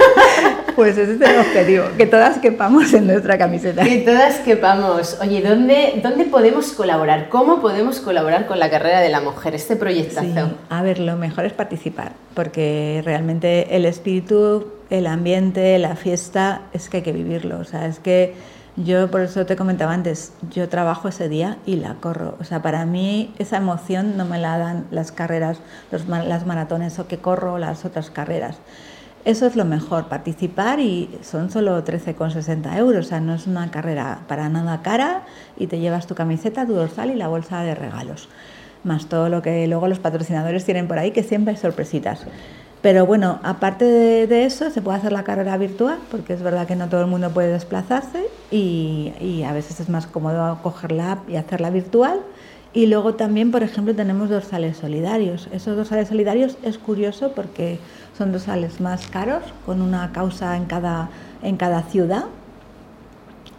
Pues 0.75 0.97
ese 0.97 1.13
es 1.13 1.21
el 1.21 1.37
objetivo, 1.39 1.85
que 1.95 2.07
todas 2.07 2.39
quepamos 2.39 2.91
en 2.95 3.05
nuestra 3.05 3.37
camiseta. 3.37 3.83
Que 3.83 3.99
todas 3.99 4.39
quepamos. 4.39 5.19
Oye, 5.21 5.39
¿dónde, 5.43 5.99
dónde 6.01 6.25
podemos 6.25 6.71
colaborar? 6.71 7.29
¿Cómo 7.29 7.61
podemos 7.61 7.99
colaborar 7.99 8.47
con 8.47 8.57
la 8.57 8.71
carrera 8.71 8.99
de 8.99 9.09
la 9.09 9.21
mujer, 9.21 9.53
este 9.53 9.75
proyectazo? 9.75 10.47
Sí. 10.47 10.55
A 10.69 10.81
ver, 10.81 10.97
lo 10.97 11.15
mejor 11.15 11.45
es 11.45 11.53
participar, 11.53 12.13
porque 12.33 13.03
realmente 13.05 13.75
el 13.75 13.85
espíritu, 13.85 14.65
el 14.89 15.05
ambiente, 15.05 15.77
la 15.77 15.95
fiesta, 15.95 16.63
es 16.73 16.89
que 16.89 16.97
hay 16.97 17.03
que 17.03 17.13
vivirlo. 17.13 17.59
O 17.59 17.65
sea, 17.65 17.85
es 17.85 17.99
que 17.99 18.33
yo 18.75 19.11
por 19.11 19.21
eso 19.21 19.45
te 19.45 19.55
comentaba 19.55 19.93
antes, 19.93 20.33
yo 20.49 20.67
trabajo 20.67 21.07
ese 21.07 21.29
día 21.29 21.57
y 21.65 21.75
la 21.75 21.95
corro. 21.95 22.35
O 22.39 22.43
sea, 22.43 22.61
para 22.61 22.85
mí 22.85 23.33
esa 23.37 23.57
emoción 23.57 24.17
no 24.17 24.25
me 24.25 24.39
la 24.39 24.57
dan 24.57 24.87
las 24.89 25.11
carreras, 25.11 25.59
los, 25.91 26.07
las 26.07 26.45
maratones 26.47 26.97
o 26.97 27.07
que 27.07 27.19
corro 27.19 27.59
las 27.59 27.85
otras 27.85 28.09
carreras. 28.09 28.57
Eso 29.25 29.45
es 29.45 29.55
lo 29.55 29.63
mejor, 29.63 30.09
participar 30.09 30.79
y 30.79 31.09
son 31.21 31.49
solo 31.49 31.81
13,60 31.85 32.77
euros, 32.77 33.05
o 33.05 33.09
sea, 33.09 33.21
no 33.21 33.33
es 33.33 33.47
una 33.47 33.71
carrera 33.71 34.19
para 34.27 34.49
nada 34.49 34.81
cara 34.81 35.23
y 35.55 35.67
te 35.67 35.79
llevas 35.79 36.07
tu 36.07 36.15
camiseta, 36.15 36.65
tu 36.65 36.73
dorsal 36.73 37.09
y 37.09 37.15
la 37.15 37.29
bolsa 37.29 37.61
de 37.61 37.73
regalos, 37.73 38.27
más 38.83 39.05
todo 39.05 39.29
lo 39.29 39.41
que 39.41 39.65
luego 39.67 39.87
los 39.87 39.99
patrocinadores 39.99 40.65
tienen 40.65 40.89
por 40.89 40.99
ahí, 40.99 41.11
que 41.11 41.23
siempre 41.23 41.53
hay 41.53 41.57
sorpresitas. 41.57 42.25
Pero 42.83 43.05
bueno, 43.05 43.39
aparte 43.43 43.85
de, 44.27 44.43
eso, 44.43 44.69
se 44.69 44.81
puede 44.81 44.97
hacer 44.97 45.13
la 45.13 45.23
carrera 45.23 45.55
virtual, 45.55 45.99
porque 46.11 46.33
es 46.33 46.43
verdad 46.43 46.67
que 46.67 46.75
no 46.75 46.89
todo 46.89 46.99
el 46.99 47.07
mundo 47.07 47.29
puede 47.29 47.53
desplazarse 47.53 48.25
y, 48.51 49.41
a 49.47 49.53
veces 49.53 49.79
es 49.79 49.87
más 49.87 50.05
cómodo 50.05 50.59
coger 50.61 50.91
la 50.91 51.13
app 51.13 51.29
y 51.29 51.37
hacerla 51.37 51.69
virtual. 51.69 52.19
Y 52.73 52.87
luego 52.87 53.15
también, 53.15 53.51
por 53.51 53.63
ejemplo, 53.63 53.95
tenemos 53.95 54.29
dorsales 54.29 54.75
solidarios. 54.75 55.47
Esos 55.53 55.77
dorsales 55.77 56.09
solidarios 56.09 56.57
es 56.61 56.77
curioso 56.77 57.31
porque 57.33 57.79
son 58.17 58.33
dorsales 58.33 58.81
más 58.81 59.07
caros, 59.07 59.43
con 59.65 59.81
una 59.81 60.11
causa 60.11 60.57
en 60.57 60.65
cada, 60.65 61.07
en 61.41 61.55
cada 61.55 61.83
ciudad, 61.83 62.25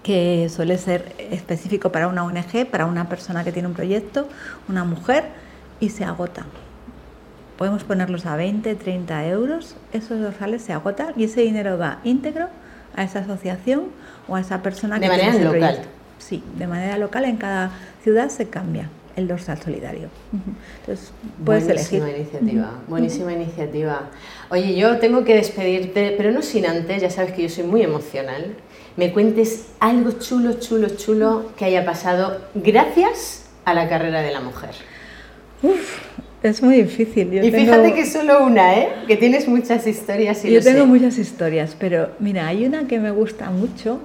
que 0.02 0.50
suele 0.50 0.76
ser 0.76 1.14
específico 1.30 1.90
para 1.90 2.08
una 2.08 2.24
ONG, 2.24 2.66
para 2.70 2.84
una 2.84 3.08
persona 3.08 3.42
que 3.42 3.52
tiene 3.52 3.68
un 3.68 3.74
proyecto, 3.74 4.28
una 4.68 4.84
mujer, 4.84 5.24
y 5.80 5.88
se 5.88 6.04
agota 6.04 6.44
podemos 7.57 7.85
ponerlos 7.85 8.27
a 8.27 8.37
20, 8.37 8.75
30 8.75 9.27
euros, 9.29 9.77
esos 9.93 10.21
dorsales 10.21 10.62
se 10.62 10.73
agotan 10.73 11.14
y 11.17 11.25
ese 11.25 11.43
dinero 11.43 11.79
va 11.79 12.01
íntegro 12.05 12.49
a 12.97 13.05
esa 13.05 13.21
asociación 13.21 13.85
o 14.29 14.37
a 14.37 14.40
esa 14.40 14.62
persona 14.62 14.99
que... 14.99 15.03
De 15.03 15.09
manera 15.09 15.35
local. 15.38 15.83
Sí, 16.19 16.43
de 16.57 16.67
manera 16.67 16.97
local 16.99 17.25
en 17.25 17.37
cada 17.37 17.71
ciudad 18.03 18.29
se 18.29 18.49
cambia 18.49 18.88
el 19.17 19.29
dorsal 19.29 19.61
solidario. 19.61 20.09
Entonces, 20.81 21.12
puedes 21.45 21.64
buenísima 21.64 22.11
iniciativa, 22.11 22.71
buenísima 22.88 23.33
iniciativa. 23.33 24.03
Oye, 24.51 24.75
yo 24.75 24.99
tengo 24.99 25.25
que 25.25 25.35
despedirte, 25.35 26.14
pero 26.17 26.33
no 26.33 26.43
sin 26.43 26.67
antes, 26.67 27.03
ya 27.03 27.11
sabes 27.11 27.33
que 27.33 27.43
yo 27.43 27.49
soy 27.49 27.64
muy 27.64 27.83
emocional, 27.83 28.55
me 28.97 29.12
cuentes 29.12 29.69
algo 29.81 30.12
chulo, 30.12 30.55
chulo, 30.55 30.88
chulo 30.90 31.53
que 31.57 31.64
haya 31.64 31.85
pasado 31.85 32.40
gracias 32.55 33.47
a 33.64 33.75
la 33.75 33.88
carrera 33.88 34.21
de 34.23 34.33
la 34.33 34.40
mujer. 34.40 34.75
Uf, 35.62 35.99
es 36.48 36.62
muy 36.62 36.83
difícil. 36.83 37.33
y 37.42 37.50
fíjate 37.50 37.94
que 37.94 38.04
solo 38.04 38.44
una, 38.44 38.74
¿eh? 38.74 38.88
Que 39.07 39.16
tienes 39.16 39.48
muchas 39.48 39.87
historias. 39.87 40.44
Y 40.44 40.52
Yo 40.52 40.62
tengo 40.62 40.87
muchas 40.87 41.16
historias, 41.18 41.74
pero 41.78 42.11
mira, 42.18 42.46
hay 42.46 42.66
una 42.66 42.87
que 42.87 42.98
me 42.98 43.11
gusta 43.11 43.50
mucho, 43.50 43.98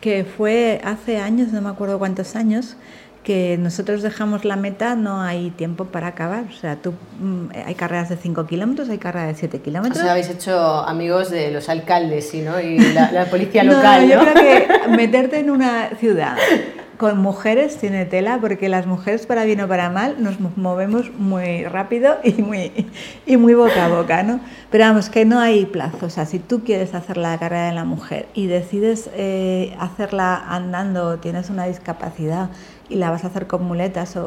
que 0.00 0.24
fue 0.24 0.80
hace 0.84 1.18
años, 1.18 1.52
no 1.52 1.60
me 1.60 1.68
acuerdo 1.68 1.98
cuántos 1.98 2.34
años, 2.34 2.76
que 3.22 3.58
nosotros 3.58 4.00
dejamos 4.00 4.46
la 4.46 4.56
meta, 4.56 4.94
no 4.94 5.20
hay 5.20 5.50
tiempo 5.50 5.84
para 5.84 6.06
acabar. 6.06 6.44
O 6.48 6.58
sea, 6.58 6.76
tú, 6.76 6.94
mm, 7.20 7.48
hay 7.66 7.74
carreras 7.74 8.08
de 8.08 8.16
5 8.16 8.46
kilómetros, 8.46 8.88
hay 8.88 8.96
carreras 8.96 9.28
de 9.28 9.34
7 9.34 9.60
kilómetros. 9.60 9.98
O 9.98 10.02
sea, 10.02 10.12
habéis 10.12 10.30
hecho 10.30 10.58
amigos 10.58 11.30
de 11.30 11.50
los 11.50 11.68
alcaldes 11.68 12.30
¿sí, 12.30 12.40
¿no? 12.40 12.58
y 12.58 12.78
la, 12.78 13.26
policía 13.30 13.62
local. 13.64 14.08
no, 14.08 14.14
yo 14.14 14.20
creo 14.20 14.34
que 14.34 14.88
meterte 14.96 15.38
en 15.38 15.50
una 15.50 15.90
ciudad 15.98 16.38
con 17.00 17.16
mujeres 17.16 17.78
tiene 17.78 18.04
tela 18.04 18.36
porque 18.42 18.68
las 18.68 18.86
mujeres 18.86 19.24
para 19.24 19.44
bien 19.44 19.62
o 19.62 19.68
para 19.68 19.88
mal 19.88 20.22
nos 20.22 20.38
movemos 20.38 21.10
muy 21.16 21.64
rápido 21.64 22.18
y 22.22 22.42
muy, 22.42 22.90
y 23.24 23.38
muy 23.38 23.54
boca 23.54 23.86
a 23.86 23.88
boca, 23.88 24.22
¿no? 24.22 24.38
Pero 24.70 24.84
vamos, 24.84 25.08
que 25.08 25.24
no 25.24 25.40
hay 25.40 25.64
plazo. 25.64 26.04
O 26.04 26.10
sea, 26.10 26.26
si 26.26 26.38
tú 26.38 26.62
quieres 26.62 26.94
hacer 26.94 27.16
la 27.16 27.38
carrera 27.38 27.68
de 27.68 27.72
la 27.72 27.86
mujer 27.86 28.28
y 28.34 28.48
decides 28.48 29.08
eh, 29.14 29.74
hacerla 29.80 30.44
andando, 30.46 31.18
tienes 31.20 31.48
una 31.48 31.64
discapacidad 31.64 32.50
y 32.90 32.96
la 32.96 33.10
vas 33.10 33.24
a 33.24 33.28
hacer 33.28 33.46
con 33.46 33.64
muletas 33.64 34.18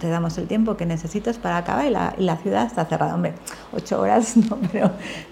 te 0.00 0.08
damos 0.08 0.38
el 0.38 0.46
tiempo 0.46 0.78
que 0.78 0.86
necesitas 0.86 1.36
para 1.36 1.58
acabar 1.58 1.84
y 1.84 1.90
la, 1.90 2.36
ciudad 2.38 2.64
está 2.64 2.86
cerrada. 2.86 3.16
Hombre, 3.16 3.34
ocho 3.74 4.00
horas 4.00 4.34
no, 4.48 4.58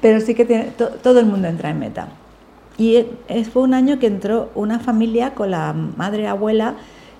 pero, 0.02 0.20
sí 0.20 0.34
que 0.34 0.44
todo 0.44 1.20
el 1.20 1.24
mundo 1.24 1.48
entra 1.48 1.70
en 1.70 1.78
meta. 1.78 2.08
Y 2.82 3.06
fue 3.44 3.62
un 3.62 3.74
año 3.74 4.00
que 4.00 4.08
entró 4.08 4.50
una 4.56 4.80
familia 4.80 5.34
con 5.34 5.52
la 5.52 5.72
madre 5.72 6.26
abuela 6.26 6.74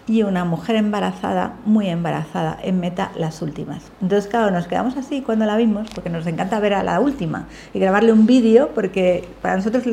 y 0.08 0.24
una 0.24 0.44
mujer 0.44 0.74
embarazada, 0.74 1.54
muy 1.64 1.88
embarazada, 1.88 2.58
en 2.64 2.80
meta 2.80 3.12
las 3.16 3.42
últimas. 3.42 3.84
Entonces, 4.00 4.28
claro, 4.28 4.50
nos 4.50 4.66
quedamos 4.66 4.96
así 4.96 5.20
cuando 5.20 5.46
la 5.46 5.56
vimos, 5.56 5.86
porque 5.94 6.10
nos 6.10 6.26
encanta 6.26 6.58
ver 6.58 6.74
a 6.74 6.82
la 6.82 6.98
última 6.98 7.46
y 7.72 7.78
grabarle 7.78 8.12
un 8.12 8.26
vídeo, 8.26 8.70
porque 8.74 9.28
para 9.40 9.54
nosotros 9.54 9.84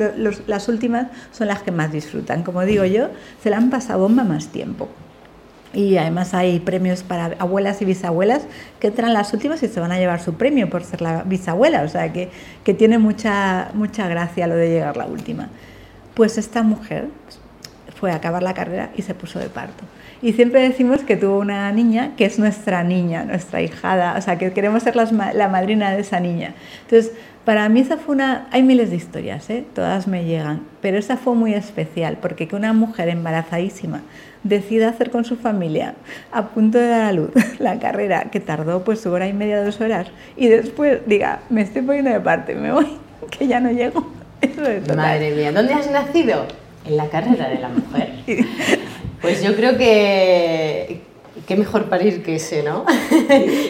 las 0.48 0.70
últimas 0.70 1.06
son 1.32 1.46
las 1.50 1.62
que 1.62 1.72
más 1.72 1.92
disfrutan. 1.92 2.42
Como 2.42 2.62
digo 2.64 2.84
yo, 2.86 3.10
se 3.44 3.52
la 3.52 3.58
han 3.58 3.70
pasado 3.70 4.00
bomba 4.00 4.24
más 4.24 4.48
tiempo. 4.48 4.88
Y 5.74 5.98
además 5.98 6.34
hay 6.34 6.60
premios 6.60 7.04
para 7.04 7.36
abuelas 7.38 7.82
y 7.82 7.86
bisabuelas 7.86 8.44
que 8.80 8.88
entran 8.88 9.14
las 9.14 9.34
últimas 9.34 9.62
y 9.62 9.68
se 9.68 9.80
van 9.80 9.92
a 9.92 10.00
llevar 10.00 10.20
su 10.20 10.34
premio 10.34 10.70
por 10.70 10.84
ser 10.84 11.02
la 11.02 11.24
bisabuela. 11.24 11.84
O 11.84 11.88
sea 11.88 12.12
que, 12.12 12.30
que 12.64 12.74
tiene 12.74 12.98
mucha, 12.98 13.70
mucha 13.74 14.08
gracia 14.08 14.48
lo 14.48 14.56
de 14.56 14.70
llegar 14.70 14.98
la 14.98 15.06
última. 15.06 15.50
Pues 16.16 16.38
esta 16.38 16.64
mujer 16.64 17.08
fue 18.00 18.12
a 18.12 18.16
acabar 18.16 18.42
la 18.42 18.54
carrera 18.54 18.90
y 18.96 19.04
se 19.04 19.14
puso 19.14 19.40
de 19.40 19.50
parto. 19.50 19.84
Y 20.22 20.34
siempre 20.34 20.62
decimos 20.62 21.02
que 21.02 21.16
tuvo 21.16 21.40
una 21.40 21.72
niña 21.72 22.12
que 22.18 22.26
es 22.26 22.40
nuestra 22.40 22.84
niña, 22.84 23.24
nuestra 23.24 23.62
hijada, 23.62 24.16
o 24.18 24.22
sea, 24.22 24.38
que 24.38 24.52
queremos 24.52 24.84
ser 24.84 24.96
la 24.96 25.48
madrina 25.48 25.92
de 25.92 26.02
esa 26.02 26.20
niña. 26.20 26.56
Entonces, 26.82 27.14
para 27.46 27.68
mí 27.70 27.80
esa 27.80 27.98
fue 27.98 28.16
una... 28.16 28.48
Hay 28.52 28.64
miles 28.64 28.90
de 28.90 28.98
historias, 28.98 29.50
¿eh? 29.50 29.66
todas 29.74 30.08
me 30.08 30.26
llegan, 30.26 30.62
pero 30.82 30.98
esa 30.98 31.16
fue 31.18 31.36
muy 31.36 31.54
especial, 31.54 32.18
porque 32.22 32.48
que 32.48 32.56
una 32.56 32.74
mujer 32.74 33.10
embarazadísima 33.10 34.02
decida 34.43 34.89
hacer 34.89 35.12
con 35.12 35.25
su 35.25 35.36
familia, 35.36 35.95
a 36.32 36.47
punto 36.47 36.78
de 36.78 36.88
dar 36.88 37.02
a 37.02 37.12
luz, 37.12 37.32
la 37.60 37.80
carrera 37.80 38.30
que 38.32 38.39
tardó 38.39 38.84
pues 38.84 39.02
su 39.02 39.12
hora 39.12 39.28
y 39.28 39.34
media, 39.34 39.63
dos 39.63 39.80
horas, 39.82 40.08
y 40.38 40.47
después 40.47 40.99
diga, 41.06 41.41
me 41.49 41.62
estoy 41.62 41.82
poniendo 41.82 42.12
de 42.12 42.19
parte, 42.19 42.56
me 42.56 42.71
voy, 42.71 42.88
que 43.38 43.47
ya 43.47 43.60
no 43.60 43.71
llego. 43.71 44.08
Eso 44.41 44.65
es 44.65 44.95
Madre 44.95 45.36
mía, 45.36 45.52
¿dónde 45.52 45.73
has 45.73 45.89
nacido? 45.91 46.45
En 46.86 46.95
la 46.95 47.10
carrera 47.10 47.49
de 47.49 47.60
la 47.60 47.67
mujer. 47.67 48.13
Pues 49.21 49.43
yo 49.43 49.54
creo 49.54 49.78
que 49.78 51.02
qué 51.45 51.56
mejor 51.56 51.89
parir 51.89 52.23
que 52.23 52.36
ese, 52.36 52.63
¿no? 52.63 52.86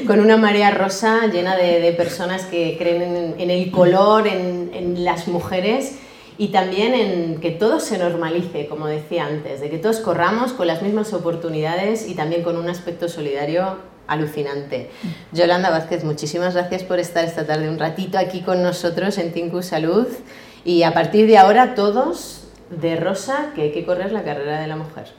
Con 0.05 0.19
una 0.19 0.37
marea 0.37 0.71
rosa 0.71 1.27
llena 1.27 1.55
de, 1.55 1.91
personas 1.93 2.43
que 2.45 2.75
creen 2.77 3.35
en, 3.37 3.49
el 3.49 3.71
color, 3.71 4.27
en, 4.27 4.69
en, 4.73 5.03
las 5.03 5.27
mujeres 5.27 5.97
y 6.39 6.47
también 6.47 6.93
en 6.93 7.41
que 7.41 7.51
todo 7.51 7.81
se 7.81 7.97
normalice, 7.97 8.67
como 8.67 8.87
decía 8.87 9.25
antes, 9.25 9.59
de 9.59 9.69
que 9.69 9.77
todos 9.77 9.99
corramos 9.99 10.53
con 10.53 10.67
las 10.67 10.81
mismas 10.81 11.11
oportunidades 11.11 12.07
y 12.07 12.15
también 12.15 12.43
con 12.43 12.55
un 12.55 12.69
aspecto 12.69 13.09
solidario 13.09 13.75
alucinante. 14.07 14.89
Yolanda 15.33 15.69
Vázquez, 15.69 16.05
muchísimas 16.05 16.55
gracias 16.55 16.83
por 16.83 16.97
estar 16.97 17.25
esta 17.25 17.45
tarde 17.45 17.69
un 17.69 17.77
ratito 17.77 18.17
aquí 18.17 18.39
con 18.39 18.63
nosotros 18.63 19.17
en 19.17 19.33
Tinku 19.33 19.61
Salud 19.61 20.07
y 20.63 20.83
a 20.83 20.93
partir 20.93 21.27
de 21.27 21.37
ahora 21.37 21.75
todos 21.75 22.47
de 22.69 22.95
rosa 22.95 23.51
que 23.53 23.63
hay 23.63 23.71
que 23.73 23.85
correr 23.85 24.13
la 24.13 24.23
carrera 24.23 24.61
de 24.61 24.67
la 24.67 24.77
mujer. 24.77 25.09